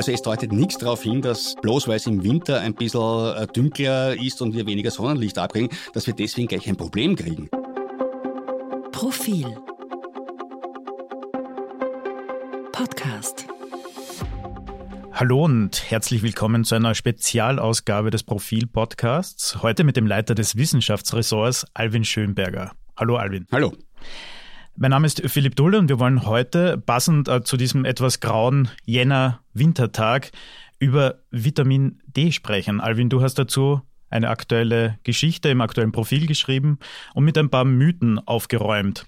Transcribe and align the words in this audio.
Also 0.00 0.12
es 0.12 0.22
deutet 0.22 0.50
nichts 0.50 0.78
darauf 0.78 1.02
hin, 1.02 1.20
dass 1.20 1.56
bloß 1.56 1.86
weil 1.86 1.96
es 1.96 2.06
im 2.06 2.24
Winter 2.24 2.58
ein 2.62 2.72
bisschen 2.72 3.36
äh, 3.36 3.46
dünkler 3.46 4.18
ist 4.18 4.40
und 4.40 4.54
wir 4.54 4.64
weniger 4.64 4.90
Sonnenlicht 4.90 5.36
abkriegen, 5.36 5.68
dass 5.92 6.06
wir 6.06 6.14
deswegen 6.14 6.48
gleich 6.48 6.66
ein 6.70 6.76
Problem 6.78 7.16
kriegen. 7.16 7.50
Profil 8.92 9.58
Podcast 12.72 13.46
Hallo 15.12 15.44
und 15.44 15.90
herzlich 15.90 16.22
willkommen 16.22 16.64
zu 16.64 16.76
einer 16.76 16.94
Spezialausgabe 16.94 18.10
des 18.10 18.22
Profil-Podcasts. 18.22 19.62
Heute 19.62 19.84
mit 19.84 19.98
dem 19.98 20.06
Leiter 20.06 20.34
des 20.34 20.56
Wissenschaftsressorts, 20.56 21.66
Alvin 21.74 22.06
Schönberger. 22.06 22.72
Hallo 22.96 23.16
Alvin. 23.16 23.46
Hallo. 23.52 23.74
Mein 24.82 24.92
Name 24.92 25.06
ist 25.06 25.20
Philipp 25.26 25.56
Dulle 25.56 25.78
und 25.78 25.90
wir 25.90 25.98
wollen 25.98 26.24
heute, 26.24 26.78
passend 26.78 27.28
äh, 27.28 27.44
zu 27.44 27.58
diesem 27.58 27.84
etwas 27.84 28.20
grauen 28.20 28.70
Jänner-Wintertag, 28.86 30.30
über 30.78 31.16
Vitamin 31.30 32.00
D 32.06 32.32
sprechen. 32.32 32.80
Alvin, 32.80 33.10
du 33.10 33.20
hast 33.20 33.34
dazu 33.34 33.82
eine 34.08 34.30
aktuelle 34.30 34.98
Geschichte 35.04 35.50
im 35.50 35.60
aktuellen 35.60 35.92
Profil 35.92 36.26
geschrieben 36.26 36.78
und 37.12 37.24
mit 37.24 37.36
ein 37.36 37.50
paar 37.50 37.66
Mythen 37.66 38.20
aufgeräumt. 38.20 39.04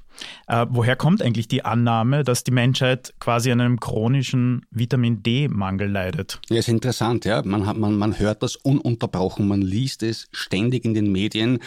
Äh, 0.46 0.66
woher 0.70 0.96
kommt 0.96 1.22
eigentlich 1.22 1.48
die 1.48 1.64
Annahme, 1.64 2.24
dass 2.24 2.44
die 2.44 2.50
Menschheit 2.50 3.14
quasi 3.20 3.50
an 3.50 3.60
einem 3.60 3.80
chronischen 3.80 4.66
Vitamin 4.70 5.22
D-Mangel 5.22 5.90
leidet? 5.90 6.40
Ja, 6.48 6.58
ist 6.58 6.68
interessant, 6.68 7.24
ja. 7.24 7.42
Man, 7.44 7.66
hat, 7.66 7.76
man, 7.76 7.96
man 7.96 8.18
hört 8.18 8.42
das 8.42 8.56
ununterbrochen, 8.56 9.46
man 9.48 9.62
liest 9.62 10.02
es 10.02 10.28
ständig 10.32 10.84
in 10.84 10.94
den 10.94 11.10
Medien 11.10 11.58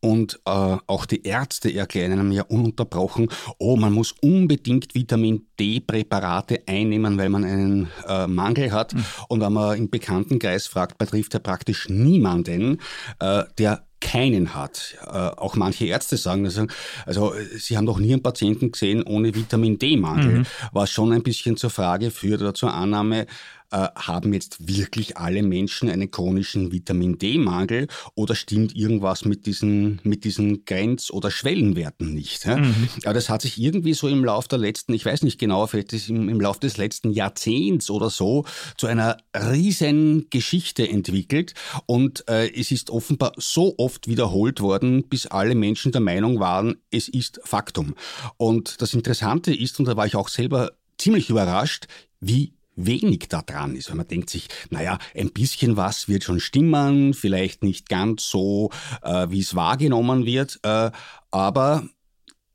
und 0.00 0.40
äh, 0.46 0.76
auch 0.86 1.06
die 1.06 1.22
Ärzte 1.22 1.74
erklären 1.74 2.12
einem 2.12 2.32
ja 2.32 2.42
ununterbrochen, 2.42 3.28
oh, 3.58 3.76
man 3.76 3.92
muss 3.92 4.12
unbedingt 4.20 4.94
Vitamin 4.94 5.46
D-Präparate 5.58 6.62
einnehmen, 6.66 7.18
weil 7.18 7.28
man 7.28 7.44
einen 7.44 7.88
äh, 8.06 8.26
Mangel 8.26 8.72
hat. 8.72 8.94
Mhm. 8.94 9.04
Und 9.28 9.40
wenn 9.40 9.52
man 9.52 9.76
im 9.78 9.90
Bekanntenkreis 9.90 10.66
fragt, 10.66 10.98
betrifft 10.98 11.34
er 11.34 11.40
praktisch 11.40 11.88
niemanden, 11.88 12.80
äh, 13.20 13.44
der 13.58 13.86
keinen 14.04 14.54
hat. 14.54 14.96
Äh, 15.06 15.08
auch 15.08 15.56
manche 15.56 15.86
Ärzte 15.86 16.16
sagen, 16.16 16.44
also, 16.44 16.66
also 17.06 17.32
sie 17.56 17.76
haben 17.76 17.86
noch 17.86 17.98
nie 17.98 18.12
einen 18.12 18.22
Patienten 18.22 18.70
gesehen 18.70 19.02
ohne 19.02 19.34
Vitamin 19.34 19.78
D-Mangel, 19.78 20.40
mhm. 20.40 20.46
was 20.72 20.90
schon 20.90 21.12
ein 21.12 21.22
bisschen 21.22 21.56
zur 21.56 21.70
Frage 21.70 22.10
führt 22.10 22.42
oder 22.42 22.54
zur 22.54 22.72
Annahme, 22.72 23.26
äh, 23.74 23.88
haben 23.96 24.32
jetzt 24.32 24.68
wirklich 24.68 25.16
alle 25.16 25.42
Menschen 25.42 25.90
einen 25.90 26.08
chronischen 26.08 26.70
Vitamin 26.70 27.18
D-Mangel 27.18 27.88
oder 28.14 28.36
stimmt 28.36 28.76
irgendwas 28.76 29.24
mit 29.24 29.46
diesen, 29.46 30.00
mit 30.04 30.22
diesen 30.22 30.64
Grenz- 30.64 31.10
oder 31.10 31.32
Schwellenwerten 31.32 32.14
nicht? 32.14 32.44
Ja? 32.44 32.58
Mhm. 32.58 32.88
Aber 33.04 33.14
das 33.14 33.28
hat 33.28 33.42
sich 33.42 33.60
irgendwie 33.60 33.94
so 33.94 34.06
im 34.06 34.24
Laufe 34.24 34.46
der 34.46 34.58
letzten, 34.58 34.94
ich 34.94 35.04
weiß 35.04 35.22
nicht 35.22 35.40
genau, 35.40 35.66
vielleicht 35.66 35.92
ist 35.92 36.08
im, 36.08 36.28
im 36.28 36.40
Laufe 36.40 36.60
des 36.60 36.76
letzten 36.76 37.10
Jahrzehnts 37.10 37.90
oder 37.90 38.10
so, 38.10 38.44
zu 38.76 38.86
einer 38.86 39.16
riesen 39.36 40.28
Geschichte 40.30 40.88
entwickelt 40.88 41.54
und 41.86 42.28
äh, 42.28 42.48
es 42.54 42.70
ist 42.70 42.90
offenbar 42.90 43.32
so 43.38 43.74
oft 43.76 44.06
wiederholt 44.06 44.60
worden, 44.60 45.08
bis 45.08 45.26
alle 45.26 45.56
Menschen 45.56 45.90
der 45.90 46.00
Meinung 46.00 46.38
waren, 46.38 46.76
es 46.92 47.08
ist 47.08 47.40
Faktum. 47.42 47.96
Und 48.36 48.80
das 48.80 48.94
Interessante 48.94 49.52
ist, 49.52 49.80
und 49.80 49.86
da 49.86 49.96
war 49.96 50.06
ich 50.06 50.14
auch 50.14 50.28
selber 50.28 50.70
ziemlich 50.96 51.28
überrascht, 51.28 51.86
wie 52.20 52.52
wenig 52.76 53.28
da 53.28 53.42
dran 53.42 53.76
ist. 53.76 53.88
Weil 53.88 53.96
man 53.96 54.08
denkt 54.08 54.30
sich, 54.30 54.48
naja, 54.70 54.98
ein 55.14 55.32
bisschen 55.32 55.76
was 55.76 56.08
wird 56.08 56.24
schon 56.24 56.40
stimmen, 56.40 57.14
vielleicht 57.14 57.62
nicht 57.62 57.88
ganz 57.88 58.28
so, 58.28 58.70
äh, 59.02 59.28
wie 59.30 59.40
es 59.40 59.54
wahrgenommen 59.54 60.26
wird, 60.26 60.58
äh, 60.62 60.90
aber 61.30 61.84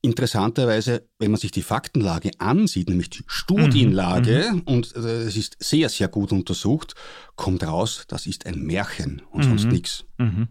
interessanterweise, 0.01 1.07
wenn 1.17 1.31
man 1.31 1.39
sich 1.39 1.51
die 1.51 1.61
Faktenlage 1.61 2.31
ansieht, 2.39 2.89
nämlich 2.89 3.09
die 3.09 3.23
Studienlage, 3.27 4.51
mhm. 4.53 4.61
und 4.61 4.95
äh, 4.95 5.23
es 5.23 5.35
ist 5.35 5.57
sehr, 5.59 5.89
sehr 5.89 6.07
gut 6.07 6.31
untersucht, 6.31 6.95
kommt 7.35 7.63
raus, 7.63 8.05
das 8.07 8.25
ist 8.25 8.45
ein 8.45 8.61
Märchen 8.61 9.21
und 9.31 9.45
mhm. 9.45 9.49
sonst 9.49 9.65
nichts. 9.65 10.05
Mhm. 10.17 10.47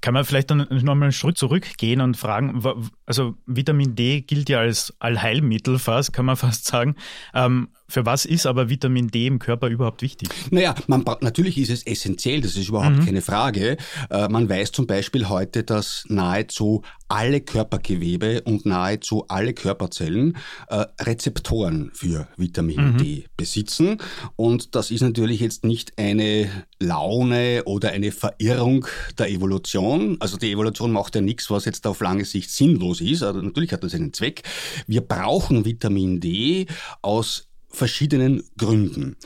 Kann 0.00 0.14
man 0.14 0.24
vielleicht 0.24 0.50
dann 0.50 0.66
nochmal 0.70 1.04
einen 1.04 1.12
Schritt 1.12 1.38
zurückgehen 1.38 2.00
und 2.00 2.16
fragen, 2.16 2.62
also 3.06 3.36
Vitamin 3.46 3.94
D 3.94 4.20
gilt 4.20 4.48
ja 4.48 4.58
als 4.58 4.92
Allheilmittel 4.98 5.78
fast, 5.78 6.12
kann 6.12 6.26
man 6.26 6.36
fast 6.36 6.66
sagen. 6.66 6.96
Ähm, 7.34 7.68
für 7.90 8.04
was 8.04 8.26
ist 8.26 8.46
aber 8.46 8.68
Vitamin 8.68 9.08
D 9.08 9.26
im 9.26 9.38
Körper 9.38 9.68
überhaupt 9.68 10.02
wichtig? 10.02 10.28
Naja, 10.50 10.74
man, 10.86 11.04
natürlich 11.20 11.56
ist 11.56 11.70
es 11.70 11.86
essentiell, 11.86 12.42
das 12.42 12.56
ist 12.56 12.68
überhaupt 12.68 12.96
mhm. 12.96 13.04
keine 13.06 13.22
Frage. 13.22 13.78
Äh, 14.10 14.28
man 14.28 14.48
weiß 14.48 14.72
zum 14.72 14.86
Beispiel 14.86 15.28
heute, 15.28 15.64
dass 15.64 16.04
nahezu 16.08 16.82
alle 17.08 17.40
Körpergewebe 17.40 18.42
und 18.42 18.66
nahezu 18.66 19.24
alle 19.28 19.54
Körperzellen 19.54 20.36
äh, 20.68 20.84
Rezeptoren 21.00 21.90
für 21.94 22.28
Vitamin 22.36 22.92
mhm. 22.92 22.98
D 22.98 23.24
besitzen. 23.36 23.96
Und 24.36 24.74
das 24.74 24.90
ist 24.90 25.00
natürlich 25.00 25.40
jetzt 25.40 25.64
nicht 25.64 25.98
eine 25.98 26.50
Laune 26.78 27.64
oder 27.64 27.90
eine 27.90 28.12
Verirrung 28.12 28.86
der 29.18 29.30
Evolution. 29.30 30.18
Also 30.20 30.36
die 30.36 30.52
Evolution 30.52 30.92
macht 30.92 31.14
ja 31.14 31.22
nichts, 31.22 31.50
was 31.50 31.64
jetzt 31.64 31.86
auf 31.86 32.00
lange 32.00 32.26
Sicht 32.26 32.50
sinnlos 32.50 33.00
ist. 33.00 33.22
Also 33.22 33.40
natürlich 33.40 33.72
hat 33.72 33.82
das 33.82 33.94
einen 33.94 34.12
Zweck. 34.12 34.42
Wir 34.86 35.00
brauchen 35.00 35.64
Vitamin 35.64 36.20
D 36.20 36.66
aus 37.00 37.47
verschiedenen 37.70 38.42
Gründen. 38.56 39.16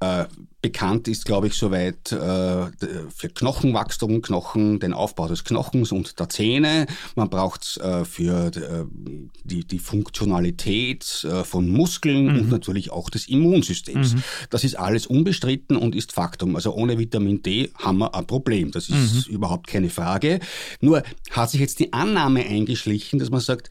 Äh, 0.00 0.26
bekannt 0.60 1.08
ist, 1.08 1.24
glaube 1.24 1.48
ich, 1.48 1.54
soweit 1.54 2.12
äh, 2.12 2.66
für 3.14 3.28
Knochenwachstum, 3.34 4.22
Knochen, 4.22 4.78
den 4.78 4.92
Aufbau 4.92 5.26
des 5.26 5.44
Knochens 5.44 5.90
und 5.90 6.18
der 6.20 6.28
Zähne. 6.28 6.86
Man 7.16 7.30
braucht 7.30 7.62
es 7.62 7.76
äh, 7.78 8.04
für 8.04 8.50
die, 9.44 9.64
die 9.64 9.78
Funktionalität 9.78 11.26
von 11.44 11.68
Muskeln 11.68 12.26
mhm. 12.26 12.38
und 12.38 12.48
natürlich 12.50 12.90
auch 12.90 13.10
des 13.10 13.28
Immunsystems. 13.28 14.14
Mhm. 14.14 14.22
Das 14.50 14.62
ist 14.62 14.78
alles 14.78 15.06
unbestritten 15.06 15.76
und 15.76 15.94
ist 15.96 16.12
Faktum. 16.12 16.54
Also 16.54 16.74
ohne 16.74 16.98
Vitamin 16.98 17.42
D 17.42 17.70
haben 17.78 17.98
wir 17.98 18.14
ein 18.14 18.26
Problem. 18.26 18.70
Das 18.70 18.88
ist 18.88 19.28
mhm. 19.28 19.34
überhaupt 19.34 19.66
keine 19.66 19.90
Frage. 19.90 20.38
Nur 20.80 21.02
hat 21.30 21.50
sich 21.50 21.60
jetzt 21.60 21.80
die 21.80 21.92
Annahme 21.92 22.44
eingeschlichen, 22.44 23.18
dass 23.18 23.30
man 23.30 23.40
sagt, 23.40 23.68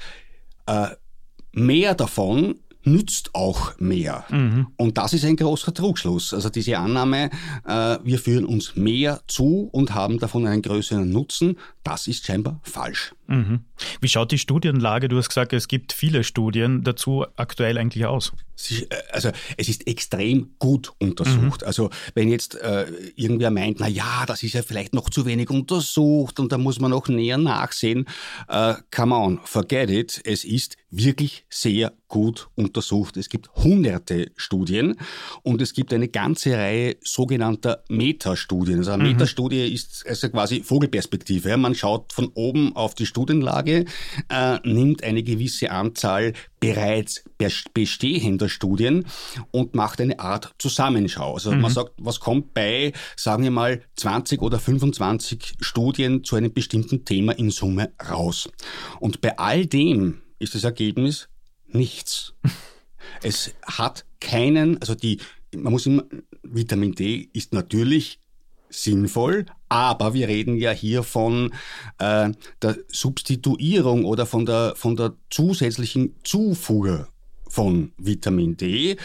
mehr 1.53 1.95
davon 1.95 2.55
nützt 2.83 3.35
auch 3.35 3.77
mehr. 3.79 4.25
Mhm. 4.29 4.67
Und 4.77 4.97
das 4.97 5.13
ist 5.13 5.25
ein 5.25 5.35
großer 5.35 5.73
Trugschluss. 5.73 6.33
Also 6.33 6.49
diese 6.49 6.77
Annahme, 6.77 7.29
äh, 7.65 7.97
wir 8.03 8.19
führen 8.19 8.45
uns 8.45 8.75
mehr 8.75 9.21
zu 9.27 9.69
und 9.71 9.93
haben 9.93 10.19
davon 10.19 10.47
einen 10.47 10.61
größeren 10.61 11.09
Nutzen, 11.09 11.57
das 11.83 12.07
ist 12.07 12.25
scheinbar 12.25 12.59
falsch. 12.63 13.13
Mhm. 13.27 13.61
Wie 14.01 14.07
schaut 14.07 14.31
die 14.31 14.37
Studienlage, 14.37 15.07
du 15.07 15.17
hast 15.17 15.29
gesagt, 15.29 15.53
es 15.53 15.67
gibt 15.67 15.93
viele 15.93 16.23
Studien 16.23 16.83
dazu 16.83 17.25
aktuell 17.35 17.77
eigentlich 17.77 18.05
aus? 18.05 18.33
Äh, 18.69 18.85
also 19.11 19.31
es 19.57 19.69
ist 19.69 19.87
extrem 19.87 20.51
gut 20.59 20.93
untersucht. 20.99 21.61
Mhm. 21.61 21.67
Also 21.67 21.89
wenn 22.13 22.29
jetzt 22.29 22.55
äh, 22.55 22.85
irgendwer 23.15 23.51
meint, 23.51 23.79
na 23.79 23.87
ja, 23.87 24.25
das 24.27 24.43
ist 24.43 24.53
ja 24.53 24.61
vielleicht 24.61 24.93
noch 24.93 25.09
zu 25.09 25.25
wenig 25.25 25.49
untersucht 25.49 26.39
und 26.39 26.51
da 26.51 26.57
muss 26.57 26.79
man 26.79 26.91
noch 26.91 27.07
näher 27.07 27.37
nachsehen, 27.37 28.05
äh, 28.47 28.75
come 28.93 29.15
on, 29.15 29.39
forget 29.43 29.89
it. 29.89 30.21
Es 30.25 30.43
ist 30.43 30.77
wirklich 30.89 31.45
sehr 31.49 31.93
gut 32.07 32.49
untersucht. 32.55 33.15
Es 33.15 33.29
gibt 33.29 33.49
hunderte 33.55 34.31
Studien 34.35 34.97
und 35.43 35.61
es 35.61 35.73
gibt 35.73 35.93
eine 35.93 36.09
ganze 36.09 36.53
Reihe 36.53 36.97
sogenannter 37.01 37.83
Metastudien. 37.87 38.79
Also 38.79 38.91
eine 38.91 39.05
mhm. 39.05 39.11
Metastudie 39.13 39.73
ist 39.73 40.05
also 40.05 40.29
quasi 40.29 40.61
Vogelperspektive. 40.61 41.55
Man 41.55 41.70
schaut 41.75 42.13
von 42.13 42.31
oben 42.33 42.75
auf 42.75 42.95
die 42.95 43.05
Studienlage, 43.05 43.85
äh, 44.29 44.59
nimmt 44.63 45.03
eine 45.03 45.23
gewisse 45.23 45.71
Anzahl 45.71 46.33
bereits 46.59 47.23
bestehender 47.73 48.49
Studien 48.49 49.05
und 49.49 49.73
macht 49.75 49.99
eine 49.99 50.19
Art 50.19 50.53
Zusammenschau. 50.59 51.33
Also 51.33 51.51
mhm. 51.51 51.61
man 51.61 51.71
sagt, 51.71 51.93
was 51.97 52.19
kommt 52.19 52.53
bei, 52.53 52.93
sagen 53.15 53.43
wir 53.43 53.51
mal, 53.51 53.81
20 53.95 54.41
oder 54.41 54.59
25 54.59 55.55
Studien 55.59 56.23
zu 56.23 56.35
einem 56.35 56.53
bestimmten 56.53 57.03
Thema 57.03 57.33
in 57.37 57.49
Summe 57.49 57.91
raus. 58.09 58.49
Und 58.99 59.21
bei 59.21 59.37
all 59.37 59.65
dem 59.65 60.21
ist 60.39 60.55
das 60.55 60.63
Ergebnis 60.63 61.29
nichts. 61.67 62.33
es 63.23 63.53
hat 63.65 64.05
keinen, 64.19 64.79
also 64.79 64.95
die, 64.95 65.19
man 65.55 65.73
muss 65.73 65.85
immer, 65.85 66.03
Vitamin 66.43 66.93
D 66.93 67.29
ist 67.33 67.53
natürlich 67.53 68.19
sinnvoll, 68.69 69.45
aber 69.71 70.13
wir 70.13 70.27
reden 70.27 70.57
ja 70.57 70.71
hier 70.71 71.01
von 71.01 71.53
äh, 71.97 72.31
der 72.61 72.77
Substituierung 72.89 74.03
oder 74.03 74.25
von 74.25 74.45
der, 74.45 74.73
von 74.75 74.97
der 74.97 75.13
zusätzlichen 75.29 76.13
Zufuhr 76.25 77.07
von 77.47 77.93
Vitamin 77.97 78.57
D. 78.57 78.97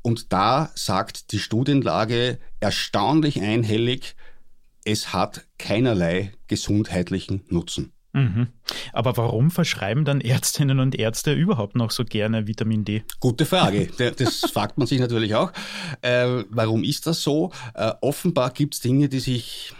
Und 0.00 0.32
da 0.32 0.70
sagt 0.74 1.32
die 1.32 1.38
Studienlage 1.38 2.38
erstaunlich 2.58 3.42
einhellig, 3.42 4.16
es 4.86 5.12
hat 5.12 5.46
keinerlei 5.58 6.32
gesundheitlichen 6.48 7.42
Nutzen. 7.50 7.92
Mhm. 8.14 8.46
Aber 8.94 9.18
warum 9.18 9.50
verschreiben 9.50 10.06
dann 10.06 10.22
Ärztinnen 10.22 10.80
und 10.80 10.94
Ärzte 10.94 11.34
überhaupt 11.34 11.76
noch 11.76 11.90
so 11.90 12.02
gerne 12.02 12.46
Vitamin 12.46 12.86
D? 12.86 13.04
Gute 13.20 13.44
Frage. 13.44 13.90
Das 14.16 14.40
fragt 14.50 14.78
man 14.78 14.86
sich 14.86 15.00
natürlich 15.00 15.34
auch. 15.34 15.52
Äh, 16.00 16.44
warum 16.48 16.82
ist 16.82 17.06
das 17.06 17.22
so? 17.22 17.52
Äh, 17.74 17.92
offenbar 18.00 18.52
gibt 18.52 18.74
es 18.74 18.80
Dinge, 18.80 19.10
die 19.10 19.20
sich 19.20 19.74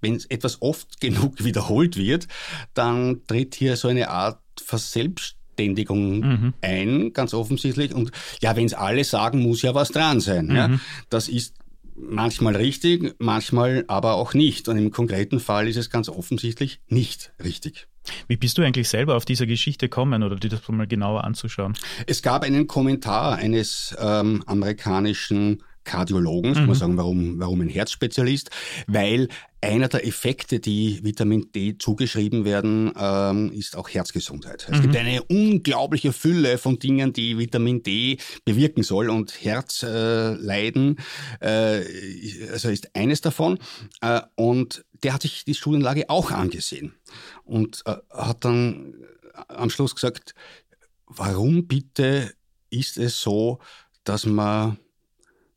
wenn 0.00 0.14
es 0.14 0.26
etwas 0.26 0.62
oft 0.62 1.00
genug 1.00 1.44
wiederholt 1.44 1.96
wird, 1.96 2.28
dann 2.74 3.22
tritt 3.26 3.54
hier 3.54 3.76
so 3.76 3.88
eine 3.88 4.10
Art 4.10 4.40
Verselbst 4.60 5.38
Verständigung 5.58 6.20
mhm. 6.20 6.54
ein, 6.60 7.12
ganz 7.12 7.34
offensichtlich. 7.34 7.92
Und 7.92 8.12
ja, 8.40 8.54
wenn 8.54 8.66
es 8.66 8.74
alle 8.74 9.02
sagen, 9.02 9.40
muss 9.40 9.62
ja 9.62 9.74
was 9.74 9.88
dran 9.88 10.20
sein. 10.20 10.46
Mhm. 10.46 10.56
Ja. 10.56 10.80
Das 11.10 11.28
ist 11.28 11.56
manchmal 11.96 12.54
richtig, 12.54 13.16
manchmal 13.18 13.84
aber 13.88 14.14
auch 14.14 14.34
nicht. 14.34 14.68
Und 14.68 14.78
im 14.78 14.92
konkreten 14.92 15.40
Fall 15.40 15.66
ist 15.66 15.76
es 15.76 15.90
ganz 15.90 16.08
offensichtlich 16.08 16.80
nicht 16.86 17.32
richtig. 17.42 17.88
Wie 18.28 18.36
bist 18.36 18.56
du 18.56 18.62
eigentlich 18.62 18.88
selber 18.88 19.16
auf 19.16 19.24
diese 19.24 19.48
Geschichte 19.48 19.88
gekommen 19.88 20.22
oder 20.22 20.36
dir 20.36 20.48
das 20.48 20.66
mal 20.68 20.86
genauer 20.86 21.24
anzuschauen? 21.24 21.74
Es 22.06 22.22
gab 22.22 22.44
einen 22.44 22.68
Kommentar 22.68 23.34
eines 23.34 23.96
ähm, 23.98 24.44
amerikanischen 24.46 25.64
Kardiologen, 25.88 26.52
mhm. 26.52 26.66
muss 26.66 26.80
sagen, 26.80 26.98
warum, 26.98 27.40
warum 27.40 27.62
ein 27.62 27.68
Herzspezialist, 27.68 28.50
weil 28.86 29.28
einer 29.60 29.88
der 29.88 30.06
Effekte, 30.06 30.60
die 30.60 31.00
Vitamin 31.02 31.50
D 31.52 31.78
zugeschrieben 31.78 32.44
werden, 32.44 32.92
ähm, 32.96 33.50
ist 33.52 33.74
auch 33.74 33.88
Herzgesundheit. 33.88 34.68
Es 34.70 34.78
mhm. 34.78 34.82
gibt 34.82 34.96
eine 34.96 35.22
unglaubliche 35.24 36.12
Fülle 36.12 36.58
von 36.58 36.78
Dingen, 36.78 37.12
die 37.12 37.38
Vitamin 37.38 37.82
D 37.82 38.18
bewirken 38.44 38.82
soll 38.82 39.08
und 39.08 39.42
Herzleiden 39.42 40.98
äh, 41.42 41.80
äh, 41.80 42.50
also 42.52 42.68
ist 42.68 42.94
eines 42.94 43.20
davon. 43.22 43.58
Äh, 44.00 44.20
und 44.36 44.84
der 45.02 45.14
hat 45.14 45.22
sich 45.22 45.44
die 45.44 45.54
Studienlage 45.54 46.10
auch 46.10 46.30
angesehen 46.30 46.94
und 47.44 47.82
äh, 47.86 47.96
hat 48.10 48.44
dann 48.44 48.94
am 49.48 49.70
Schluss 49.70 49.94
gesagt, 49.94 50.34
warum 51.06 51.66
bitte 51.66 52.32
ist 52.70 52.98
es 52.98 53.20
so, 53.20 53.58
dass 54.04 54.26
man 54.26 54.78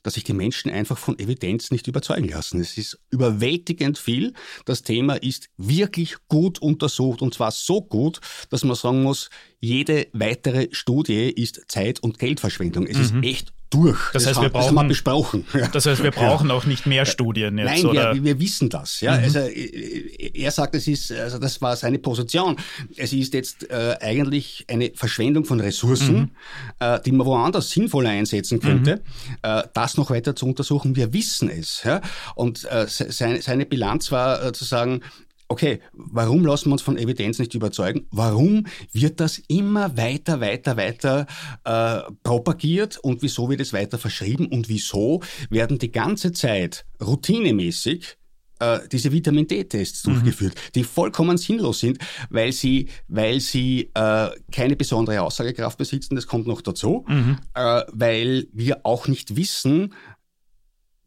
dass 0.04 0.16
sich 0.16 0.24
die 0.24 0.34
Menschen 0.34 0.72
einfach 0.72 0.98
von 0.98 1.18
Evidenz 1.20 1.72
nicht 1.72 1.88
überzeugen 1.88 2.30
lassen. 2.30 2.60
Es 2.60 2.78
ist 2.78 3.00
überwältigend 3.10 3.98
viel. 3.98 4.34
Das 4.66 4.84
Thema 4.84 5.16
ist 5.16 5.50
wirklich 5.58 6.16
gut 6.28 6.60
untersucht 6.60 7.22
und 7.22 7.34
zwar 7.34 7.52
so 7.52 7.82
gut, 7.82 8.20
dass 8.50 8.64
man 8.64 8.76
sagen 8.76 9.04
muss, 9.04 9.30
jede 9.60 10.08
weitere 10.14 10.70
Studie 10.72 11.30
ist 11.30 11.64
Zeit- 11.68 12.00
und 12.00 12.20
Geldverschwendung. 12.20 12.88
Es 12.88 12.98
mhm. 13.12 13.24
ist 13.24 13.30
echt 13.30 13.54
durch. 13.72 13.98
Das, 14.14 14.28
heißt, 14.28 14.42
wir 14.42 14.50
brauchen, 14.50 14.62
das 14.62 14.68
haben 14.68 14.76
wir 14.76 14.90
besprochen. 14.90 15.46
Das 15.72 15.86
heißt, 15.86 16.04
wir 16.04 16.12
brauchen 16.12 16.50
ja. 16.50 16.56
auch 16.56 16.66
nicht 16.66 16.86
mehr 16.86 17.06
Studien 17.06 17.58
jetzt. 17.58 17.70
Nein, 17.70 17.86
oder? 17.86 18.14
Wir, 18.14 18.24
wir 18.24 18.40
wissen 18.40 18.70
das. 18.70 19.02
Ja, 19.02 19.18
mhm. 19.18 19.24
also 19.24 19.40
er 19.40 20.52
sagt, 20.52 20.76
es 20.76 20.88
ist, 20.88 21.12
also 21.12 21.40
das 21.40 21.62
war 21.62 21.76
seine 21.76 21.98
Position. 21.98 22.58
Es 22.98 23.14
ist 23.14 23.34
jetzt 23.34 23.70
äh, 23.70 23.96
eigentlich 24.02 24.66
eine 24.70 24.92
Verschwendung 24.94 25.46
von 25.46 25.60
Ressourcen, 25.60 26.16
mhm. 26.16 26.30
äh, 26.80 27.00
die 27.02 27.12
man 27.12 27.26
woanders 27.26 27.70
sinnvoller 27.70 28.10
einsetzen 28.10 28.60
könnte, 28.60 28.98
mhm. 28.98 29.02
äh, 29.42 29.64
das 29.74 29.98
noch 29.98 30.12
weiter 30.12 30.36
zu 30.36 30.46
untersuchen. 30.46 30.96
Wir 30.96 31.14
wissen 31.14 31.50
es. 31.50 31.84
Ja? 31.84 32.02
Und 32.36 32.66
äh, 32.70 32.86
seine, 32.88 33.42
seine 33.42 33.66
Bilanz 33.66 34.12
war 34.12 34.44
äh, 34.44 34.52
zu 34.52 34.66
sagen, 34.66 35.02
okay, 35.52 35.82
warum 35.92 36.46
lassen 36.46 36.70
wir 36.70 36.74
uns 36.74 36.82
von 36.82 36.98
Evidenz 36.98 37.38
nicht 37.38 37.54
überzeugen? 37.54 38.08
Warum 38.10 38.68
wird 38.94 39.20
das 39.20 39.38
immer 39.50 39.98
weiter, 39.98 40.40
weiter, 40.40 40.78
weiter 40.78 41.28
äh, 41.66 42.10
propagiert 42.24 42.98
und 42.98 43.22
wieso 43.22 43.50
wird 43.50 43.60
es 43.60 43.74
weiter 43.74 43.98
verschrieben 43.98 44.48
und 44.48 44.70
wieso 44.70 45.22
werden 45.50 45.78
die 45.78 45.92
ganze 45.92 46.32
Zeit 46.32 46.86
routinemäßig 47.04 48.18
äh, 48.60 48.80
diese 48.90 49.12
Vitamin 49.12 49.46
D-Tests 49.46 50.08
mhm. 50.08 50.14
durchgeführt, 50.14 50.56
die 50.74 50.86
vollkommen 50.86 51.38
sinnlos 51.38 51.82
sind, 51.82 51.98
weil 52.30 52.54
sie, 52.54 52.88
weil 53.10 53.42
sie 53.42 53.92
äh, 53.94 54.30
keine 54.54 54.78
besondere 54.78 55.22
Aussagekraft 55.22 55.78
besitzen, 55.78 56.16
das 56.16 56.28
kommt 56.28 56.48
noch 56.48 56.62
dazu, 56.62 57.04
mhm. 57.10 57.40
äh, 57.56 57.82
weil 57.92 58.48
wir 58.54 58.86
auch 58.86 59.10
nicht 59.10 59.36
wissen, 59.36 59.94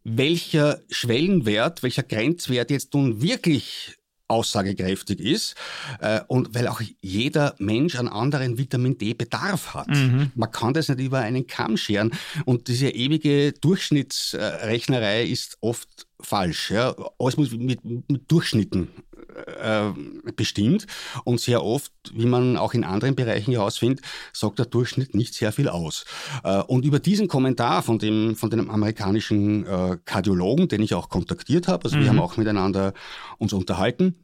welcher 0.02 0.81
Schwellenwert, 0.91 1.82
welcher 1.82 2.02
Grenzwert 2.02 2.70
jetzt 2.70 2.93
nun 2.93 3.23
wirklich 3.23 3.96
aussagekräftig 4.29 5.21
ist 5.21 5.55
äh, 6.00 6.21
und 6.29 6.55
weil 6.55 6.69
auch 6.69 6.81
jeder 7.00 7.55
Mensch 7.59 7.99
einen 7.99 8.09
anderen 8.09 8.59
Vitamin 8.59 8.97
D-Bedarf 8.97 9.75
hat. 9.75 9.88
Mhm. 9.88 10.32
Man 10.35 10.50
kann 10.50 10.75
das 10.75 10.88
nicht 10.88 11.00
über 11.00 11.19
einen 11.21 11.47
Kamm 11.47 11.76
scheren 11.76 12.12
und 12.44 12.69
diese 12.69 12.88
ewige 12.88 13.53
Durchschnittsrechnerei 13.53 15.25
ist 15.25 15.59
oft 15.61 16.06
falsch. 16.21 16.71
Ja. 16.71 16.94
Alles 17.19 17.37
muss 17.37 17.53
mit, 17.53 17.85
mit 17.85 18.31
Durchschnitten 18.31 18.88
äh, 19.34 20.32
bestimmt 20.36 20.86
und 21.25 21.40
sehr 21.40 21.62
oft, 21.62 21.92
wie 22.12 22.26
man 22.26 22.56
auch 22.56 22.75
in 22.75 22.84
anderen 22.84 23.14
Bereichen 23.14 23.52
herausfindet, 23.52 24.04
sagt 24.32 24.58
der 24.58 24.66
Durchschnitt 24.66 25.14
nicht 25.14 25.34
sehr 25.34 25.52
viel 25.52 25.69
aus. 25.69 26.04
Äh, 26.42 26.62
und 26.62 26.84
über 26.84 26.98
diesen 26.98 27.28
Kommentar 27.28 27.82
von 27.82 27.98
dem, 27.98 28.36
von 28.36 28.50
dem 28.50 28.70
amerikanischen 28.70 29.66
äh, 29.66 29.98
Kardiologen, 30.04 30.69
den 30.69 30.82
ich 30.82 30.94
auch 30.94 31.08
kontaktiert 31.08 31.69
habe, 31.69 31.84
also 31.84 31.96
mhm. 31.96 32.00
wir 32.02 32.08
haben 32.10 32.20
auch 32.20 32.36
miteinander 32.36 32.92
uns 33.38 33.52
unterhalten, 33.52 34.14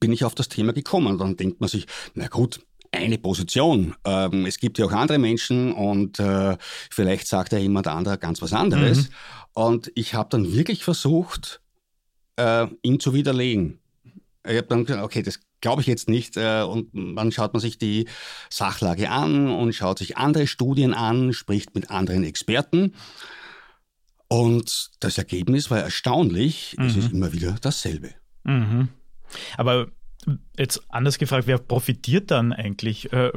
bin 0.00 0.12
ich 0.12 0.24
auf 0.24 0.34
das 0.34 0.48
Thema 0.48 0.72
gekommen. 0.72 1.08
Und 1.08 1.18
dann 1.18 1.36
denkt 1.36 1.60
man 1.60 1.68
sich, 1.68 1.86
na 2.14 2.28
gut, 2.28 2.60
eine 2.92 3.18
Position. 3.18 3.94
Ähm, 4.04 4.46
es 4.46 4.58
gibt 4.58 4.78
ja 4.78 4.86
auch 4.86 4.92
andere 4.92 5.18
Menschen 5.18 5.72
und 5.72 6.18
äh, 6.18 6.56
vielleicht 6.90 7.26
sagt 7.26 7.52
ja 7.52 7.58
jemand 7.58 7.86
anderer 7.86 8.16
ganz 8.16 8.42
was 8.42 8.52
anderes. 8.52 9.08
Mhm. 9.08 9.14
Und 9.54 9.92
ich 9.94 10.14
habe 10.14 10.28
dann 10.30 10.52
wirklich 10.52 10.84
versucht, 10.84 11.60
äh, 12.36 12.66
ihn 12.82 13.00
zu 13.00 13.14
widerlegen. 13.14 13.80
Ich 14.48 14.56
habe 14.56 14.68
dann 14.68 14.84
gesagt, 14.84 15.04
okay, 15.04 15.22
das 15.22 15.40
glaube 15.60 15.82
ich 15.82 15.86
jetzt 15.86 16.08
nicht. 16.08 16.36
Äh, 16.36 16.62
und 16.62 16.90
dann 16.94 17.32
schaut 17.32 17.52
man 17.52 17.60
sich 17.60 17.78
die 17.78 18.08
Sachlage 18.50 19.10
an 19.10 19.48
und 19.48 19.74
schaut 19.74 19.98
sich 19.98 20.16
andere 20.16 20.46
Studien 20.46 20.94
an, 20.94 21.32
spricht 21.32 21.74
mit 21.74 21.90
anderen 21.90 22.24
Experten. 22.24 22.94
Und 24.28 24.90
das 25.00 25.18
Ergebnis 25.18 25.70
war 25.70 25.80
erstaunlich. 25.80 26.76
Mhm. 26.78 26.86
Es 26.86 26.96
ist 26.96 27.12
immer 27.12 27.32
wieder 27.32 27.56
dasselbe. 27.60 28.14
Mhm. 28.44 28.88
Aber 29.56 29.88
Jetzt 30.58 30.82
anders 30.88 31.18
gefragt, 31.18 31.46
wer 31.46 31.58
profitiert 31.58 32.30
dann 32.30 32.52
eigentlich? 32.52 33.12
Äh, 33.12 33.30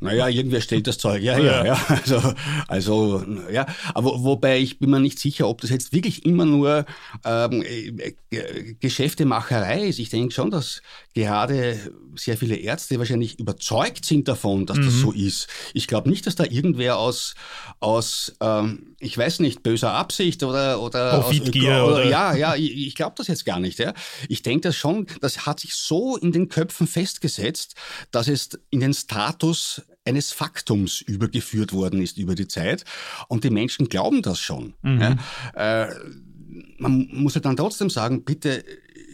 naja, 0.00 0.28
irgendwer 0.28 0.60
stellt 0.60 0.86
das 0.86 0.98
Zeug 0.98 1.22
ja. 1.22 1.38
Ja. 1.38 1.64
ja. 1.64 1.78
Also, 1.88 2.34
also, 2.66 3.24
ja. 3.50 3.66
Aber 3.94 4.22
wobei 4.22 4.58
ich 4.58 4.78
bin 4.78 4.90
mir 4.90 5.00
nicht 5.00 5.18
sicher, 5.18 5.48
ob 5.48 5.60
das 5.60 5.70
jetzt 5.70 5.92
wirklich 5.92 6.26
immer 6.26 6.44
nur 6.44 6.84
ähm, 7.24 7.62
äh, 7.62 8.74
Geschäftemacherei 8.80 9.86
ist. 9.86 9.98
Ich 9.98 10.10
denke 10.10 10.34
schon, 10.34 10.50
dass 10.50 10.82
gerade 11.14 11.78
sehr 12.16 12.36
viele 12.36 12.56
Ärzte 12.56 12.98
wahrscheinlich 12.98 13.38
überzeugt 13.38 14.04
sind 14.04 14.28
davon, 14.28 14.66
dass 14.66 14.78
mhm. 14.78 14.84
das 14.84 14.94
so 14.94 15.12
ist. 15.12 15.48
Ich 15.72 15.86
glaube 15.86 16.10
nicht, 16.10 16.26
dass 16.26 16.34
da 16.34 16.44
irgendwer 16.44 16.98
aus, 16.98 17.34
aus 17.80 18.36
ähm, 18.40 18.96
ich 19.00 19.16
weiß 19.16 19.40
nicht, 19.40 19.62
böser 19.62 19.92
Absicht 19.92 20.42
oder 20.42 20.80
oder 20.82 21.20
Profitgier 21.20 21.84
oder, 21.84 21.86
oder, 21.86 22.04
ja, 22.08 22.34
ja, 22.34 22.56
ich, 22.56 22.88
ich 22.88 22.94
glaube 22.94 23.14
das 23.16 23.28
jetzt 23.28 23.44
gar 23.44 23.60
nicht. 23.60 23.78
Ja. 23.78 23.94
Ich 24.28 24.42
denke 24.42 24.62
das 24.68 24.76
schon, 24.76 25.06
das 25.20 25.46
hat 25.46 25.60
sich 25.60 25.74
so 25.74 26.16
in 26.16 26.32
den 26.32 26.48
Köpfen 26.48 26.86
festgesetzt, 26.86 27.74
dass 28.10 28.28
es 28.28 28.50
in 28.70 28.80
den 28.80 28.94
Status 28.94 29.82
eines 30.04 30.32
Faktums 30.32 31.00
übergeführt 31.00 31.72
worden 31.72 32.02
ist 32.02 32.18
über 32.18 32.34
die 32.34 32.48
Zeit. 32.48 32.84
Und 33.28 33.44
die 33.44 33.50
Menschen 33.50 33.88
glauben 33.88 34.22
das 34.22 34.40
schon. 34.40 34.74
Mhm. 34.82 35.00
Ja? 35.54 35.84
Äh, 35.84 35.94
man 36.78 37.08
muss 37.12 37.34
ja 37.34 37.40
dann 37.40 37.56
trotzdem 37.56 37.90
sagen, 37.90 38.24
bitte 38.24 38.64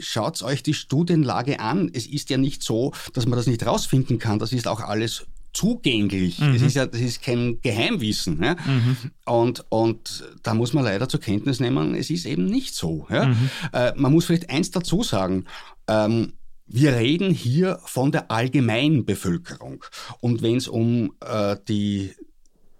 schaut 0.00 0.42
euch 0.42 0.62
die 0.62 0.74
Studienlage 0.74 1.60
an. 1.60 1.90
Es 1.92 2.06
ist 2.06 2.30
ja 2.30 2.36
nicht 2.36 2.62
so, 2.62 2.92
dass 3.12 3.26
man 3.26 3.36
das 3.36 3.46
nicht 3.46 3.64
rausfinden 3.66 4.18
kann. 4.18 4.38
Das 4.38 4.52
ist 4.52 4.66
auch 4.66 4.80
alles 4.80 5.26
zugänglich. 5.54 6.40
Mhm. 6.40 6.54
Es 6.54 6.62
ist 6.62 6.74
ja, 6.74 6.84
das 6.84 7.00
ist 7.00 7.22
kein 7.22 7.60
Geheimwissen. 7.62 8.42
Ja? 8.42 8.54
Mhm. 8.54 8.96
Und, 9.24 9.64
und 9.70 10.24
da 10.42 10.52
muss 10.52 10.74
man 10.74 10.84
leider 10.84 11.08
zur 11.08 11.20
Kenntnis 11.20 11.60
nehmen, 11.60 11.94
es 11.94 12.10
ist 12.10 12.26
eben 12.26 12.44
nicht 12.46 12.74
so. 12.74 13.06
Ja? 13.08 13.26
Mhm. 13.26 13.50
Äh, 13.72 13.92
man 13.96 14.12
muss 14.12 14.26
vielleicht 14.26 14.50
eins 14.50 14.70
dazu 14.70 15.02
sagen. 15.02 15.46
Ähm, 15.88 16.34
wir 16.66 16.94
reden 16.94 17.30
hier 17.30 17.78
von 17.84 18.10
der 18.10 18.30
Allgemeinbevölkerung. 18.30 19.84
Und 20.20 20.42
wenn 20.42 20.56
es 20.56 20.68
um 20.68 21.12
äh, 21.20 21.56
die 21.68 22.12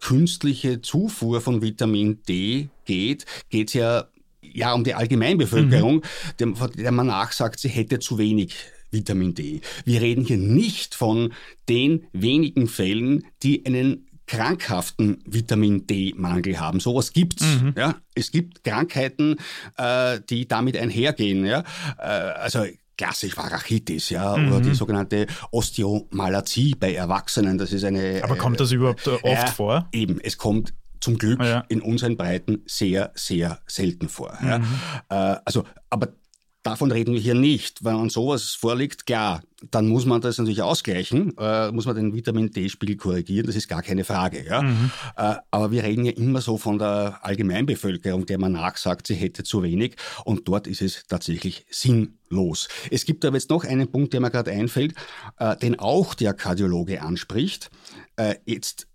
künstliche 0.01 0.83
Zufuhr 0.83 1.41
von 1.41 1.63
Vitamin 1.63 2.23
D 2.29 2.69
geht, 2.85 3.25
geht 3.51 3.69
es 3.69 3.75
ja, 3.75 4.07
ja 4.43 4.73
um 4.73 4.85
die 4.85 4.95
Allgemeinbevölkerung, 4.95 5.97
mhm. 5.97 6.03
der, 6.39 6.69
der 6.69 6.93
man 6.93 7.07
nachsagt, 7.07 7.61
sie 7.61 7.69
hätte 7.69 7.99
zu 8.01 8.19
wenig 8.19 8.55
Vitamin 8.95 9.35
D. 9.35 9.61
Wir 9.85 10.01
reden 10.01 10.25
hier 10.25 10.39
nicht 10.39 10.95
von 10.95 11.35
den 11.69 12.07
wenigen 12.13 12.69
Fällen, 12.69 13.25
die 13.43 13.67
einen 13.67 14.07
krankhaften 14.27 15.23
Vitamin 15.27 15.87
D-Mangel 15.87 16.59
haben. 16.59 16.81
Sowas 16.81 17.13
gibt's. 17.13 17.45
Mhm. 17.45 17.75
Ja, 17.77 17.97
es 18.15 18.31
gibt 18.31 18.65
Krankheiten, 18.65 19.37
äh, 19.77 20.21
die 20.31 20.49
damit 20.49 20.79
einhergehen. 20.79 21.45
Ja, 21.45 21.63
äh, 21.99 22.03
also 22.03 22.65
klassisch 22.97 23.37
Varachitis, 23.37 24.11
ja, 24.11 24.37
mhm. 24.37 24.49
oder 24.49 24.61
die 24.61 24.75
sogenannte 24.75 25.27
Osteomalazie 25.51 26.75
bei 26.79 26.95
Erwachsenen. 26.95 27.59
Das 27.59 27.73
ist 27.73 27.85
eine. 27.85 28.23
Aber 28.25 28.37
kommt 28.37 28.61
das 28.61 28.73
überhaupt 28.73 29.07
äh, 29.07 29.11
oft 29.11 29.49
äh, 29.49 29.53
vor? 29.53 29.89
Eben, 29.93 30.21
es 30.21 30.39
kommt 30.39 30.73
zum 31.01 31.19
Glück 31.19 31.41
ja. 31.41 31.65
in 31.69 31.83
unseren 31.83 32.17
Breiten 32.17 32.63
sehr, 32.67 33.13
sehr 33.15 33.61
selten 33.67 34.09
vor. 34.09 34.39
Mhm. 34.41 34.49
Ja. 34.49 35.35
Äh, 35.35 35.41
also, 35.45 35.65
aber 35.91 36.15
Davon 36.65 36.91
reden 36.91 37.13
wir 37.13 37.21
hier 37.21 37.35
nicht. 37.35 37.85
Wenn 37.85 37.97
man 37.97 38.09
sowas 38.09 38.53
vorliegt, 38.53 39.05
klar, 39.05 39.43
dann 39.71 39.87
muss 39.87 40.07
man 40.07 40.23
das 40.23 40.39
natürlich 40.39 40.63
ausgleichen, 40.63 41.37
äh, 41.37 41.71
muss 41.71 41.85
man 41.85 41.95
den 41.95 42.15
Vitamin 42.15 42.51
D-Spiegel 42.51 42.97
korrigieren, 42.97 43.47
das 43.47 43.55
ist 43.55 43.69
gar 43.69 43.83
keine 43.83 44.03
Frage. 44.03 44.43
Ja? 44.47 44.63
Mhm. 44.63 44.91
Äh, 45.15 45.35
aber 45.51 45.73
wir 45.73 45.83
reden 45.83 46.07
ja 46.07 46.13
immer 46.13 46.41
so 46.41 46.57
von 46.57 46.79
der 46.79 47.19
Allgemeinbevölkerung, 47.21 48.25
der 48.25 48.39
man 48.39 48.53
nachsagt, 48.53 49.07
sie 49.07 49.15
hätte 49.15 49.45
zu 49.45 49.63
wenig 49.63 49.97
und 50.25 50.49
dort 50.49 50.67
ist 50.67 50.81
es 50.81 51.07
tatsächlich 51.07 51.67
sinnlos. 51.69 52.69
Es 52.91 53.05
gibt 53.05 53.27
aber 53.27 53.37
jetzt 53.37 53.51
noch 53.51 53.65
einen 53.65 53.93
Punkt, 53.93 54.15
der 54.15 54.23
mir 54.23 54.31
gerade 54.31 54.51
einfällt, 54.51 54.95
äh, 55.39 55.55
den 55.59 55.79
auch 55.79 56.15
der 56.15 56.33
Kardiologe 56.33 57.03
anspricht. 57.03 57.71
Äh, 58.17 58.37
jetzt, 58.47 58.89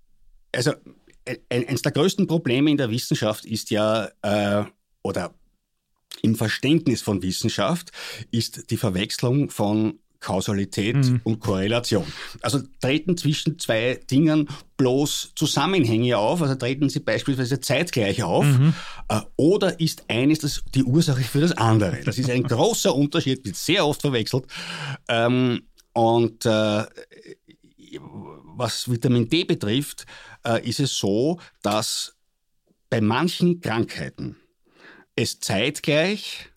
also 0.55 0.73
eines 1.49 1.83
der 1.83 1.91
größten 1.91 2.25
Probleme 2.25 2.71
in 2.71 2.77
der 2.77 2.89
Wissenschaft 2.89 3.45
ist 3.45 3.69
ja, 3.69 4.09
äh, 4.23 4.63
oder 5.03 5.35
im 6.23 6.35
Verständnis 6.35 7.01
von 7.01 7.21
Wissenschaft 7.21 7.91
ist 8.31 8.71
die 8.71 8.77
Verwechslung 8.77 9.49
von 9.49 9.99
Kausalität 10.19 10.97
mhm. 10.97 11.21
und 11.23 11.39
Korrelation. 11.39 12.05
Also 12.41 12.59
treten 12.81 13.15
zwischen 13.15 13.57
zwei 13.57 13.99
Dingen 14.09 14.49
bloß 14.77 15.31
Zusammenhänge 15.35 16.17
auf, 16.17 16.41
also 16.41 16.55
treten 16.55 16.89
sie 16.89 16.99
beispielsweise 16.99 17.61
zeitgleich 17.61 18.23
auf, 18.23 18.45
mhm. 18.45 18.73
äh, 19.07 19.21
oder 19.37 19.79
ist 19.79 20.03
eines 20.09 20.39
das 20.39 20.63
die 20.75 20.83
Ursache 20.83 21.23
für 21.23 21.41
das 21.41 21.53
andere? 21.53 22.01
Das 22.03 22.17
ist 22.17 22.29
ein 22.29 22.43
großer 22.47 22.93
Unterschied, 22.93 23.45
wird 23.45 23.55
sehr 23.55 23.85
oft 23.85 24.01
verwechselt. 24.01 24.45
Ähm, 25.07 25.61
und 25.93 26.45
äh, 26.45 26.83
was 28.55 28.91
Vitamin 28.91 29.29
D 29.29 29.45
betrifft, 29.45 30.05
äh, 30.45 30.67
ist 30.67 30.79
es 30.79 30.97
so, 30.97 31.39
dass 31.61 32.15
bei 32.89 32.99
manchen 32.99 33.61
Krankheiten 33.61 34.35
es 35.19 35.39
zeitgleich 35.39 36.49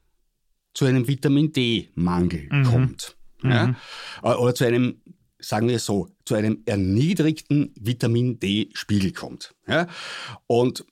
zu 0.72 0.84
einem 0.84 1.08
Vitamin 1.08 1.52
D-Mangel 1.52 2.48
mhm. 2.50 2.64
kommt. 2.64 3.16
Ja? 3.42 3.68
Mhm. 3.68 3.76
Äh, 4.22 4.34
oder 4.34 4.54
zu 4.54 4.64
einem, 4.64 5.02
sagen 5.38 5.68
wir 5.68 5.78
so, 5.78 6.08
zu 6.24 6.34
einem 6.34 6.62
erniedrigten 6.64 7.74
Vitamin 7.78 8.38
D-Spiegel 8.38 9.12
kommt. 9.12 9.54
Ja? 9.66 9.88
Und 10.46 10.86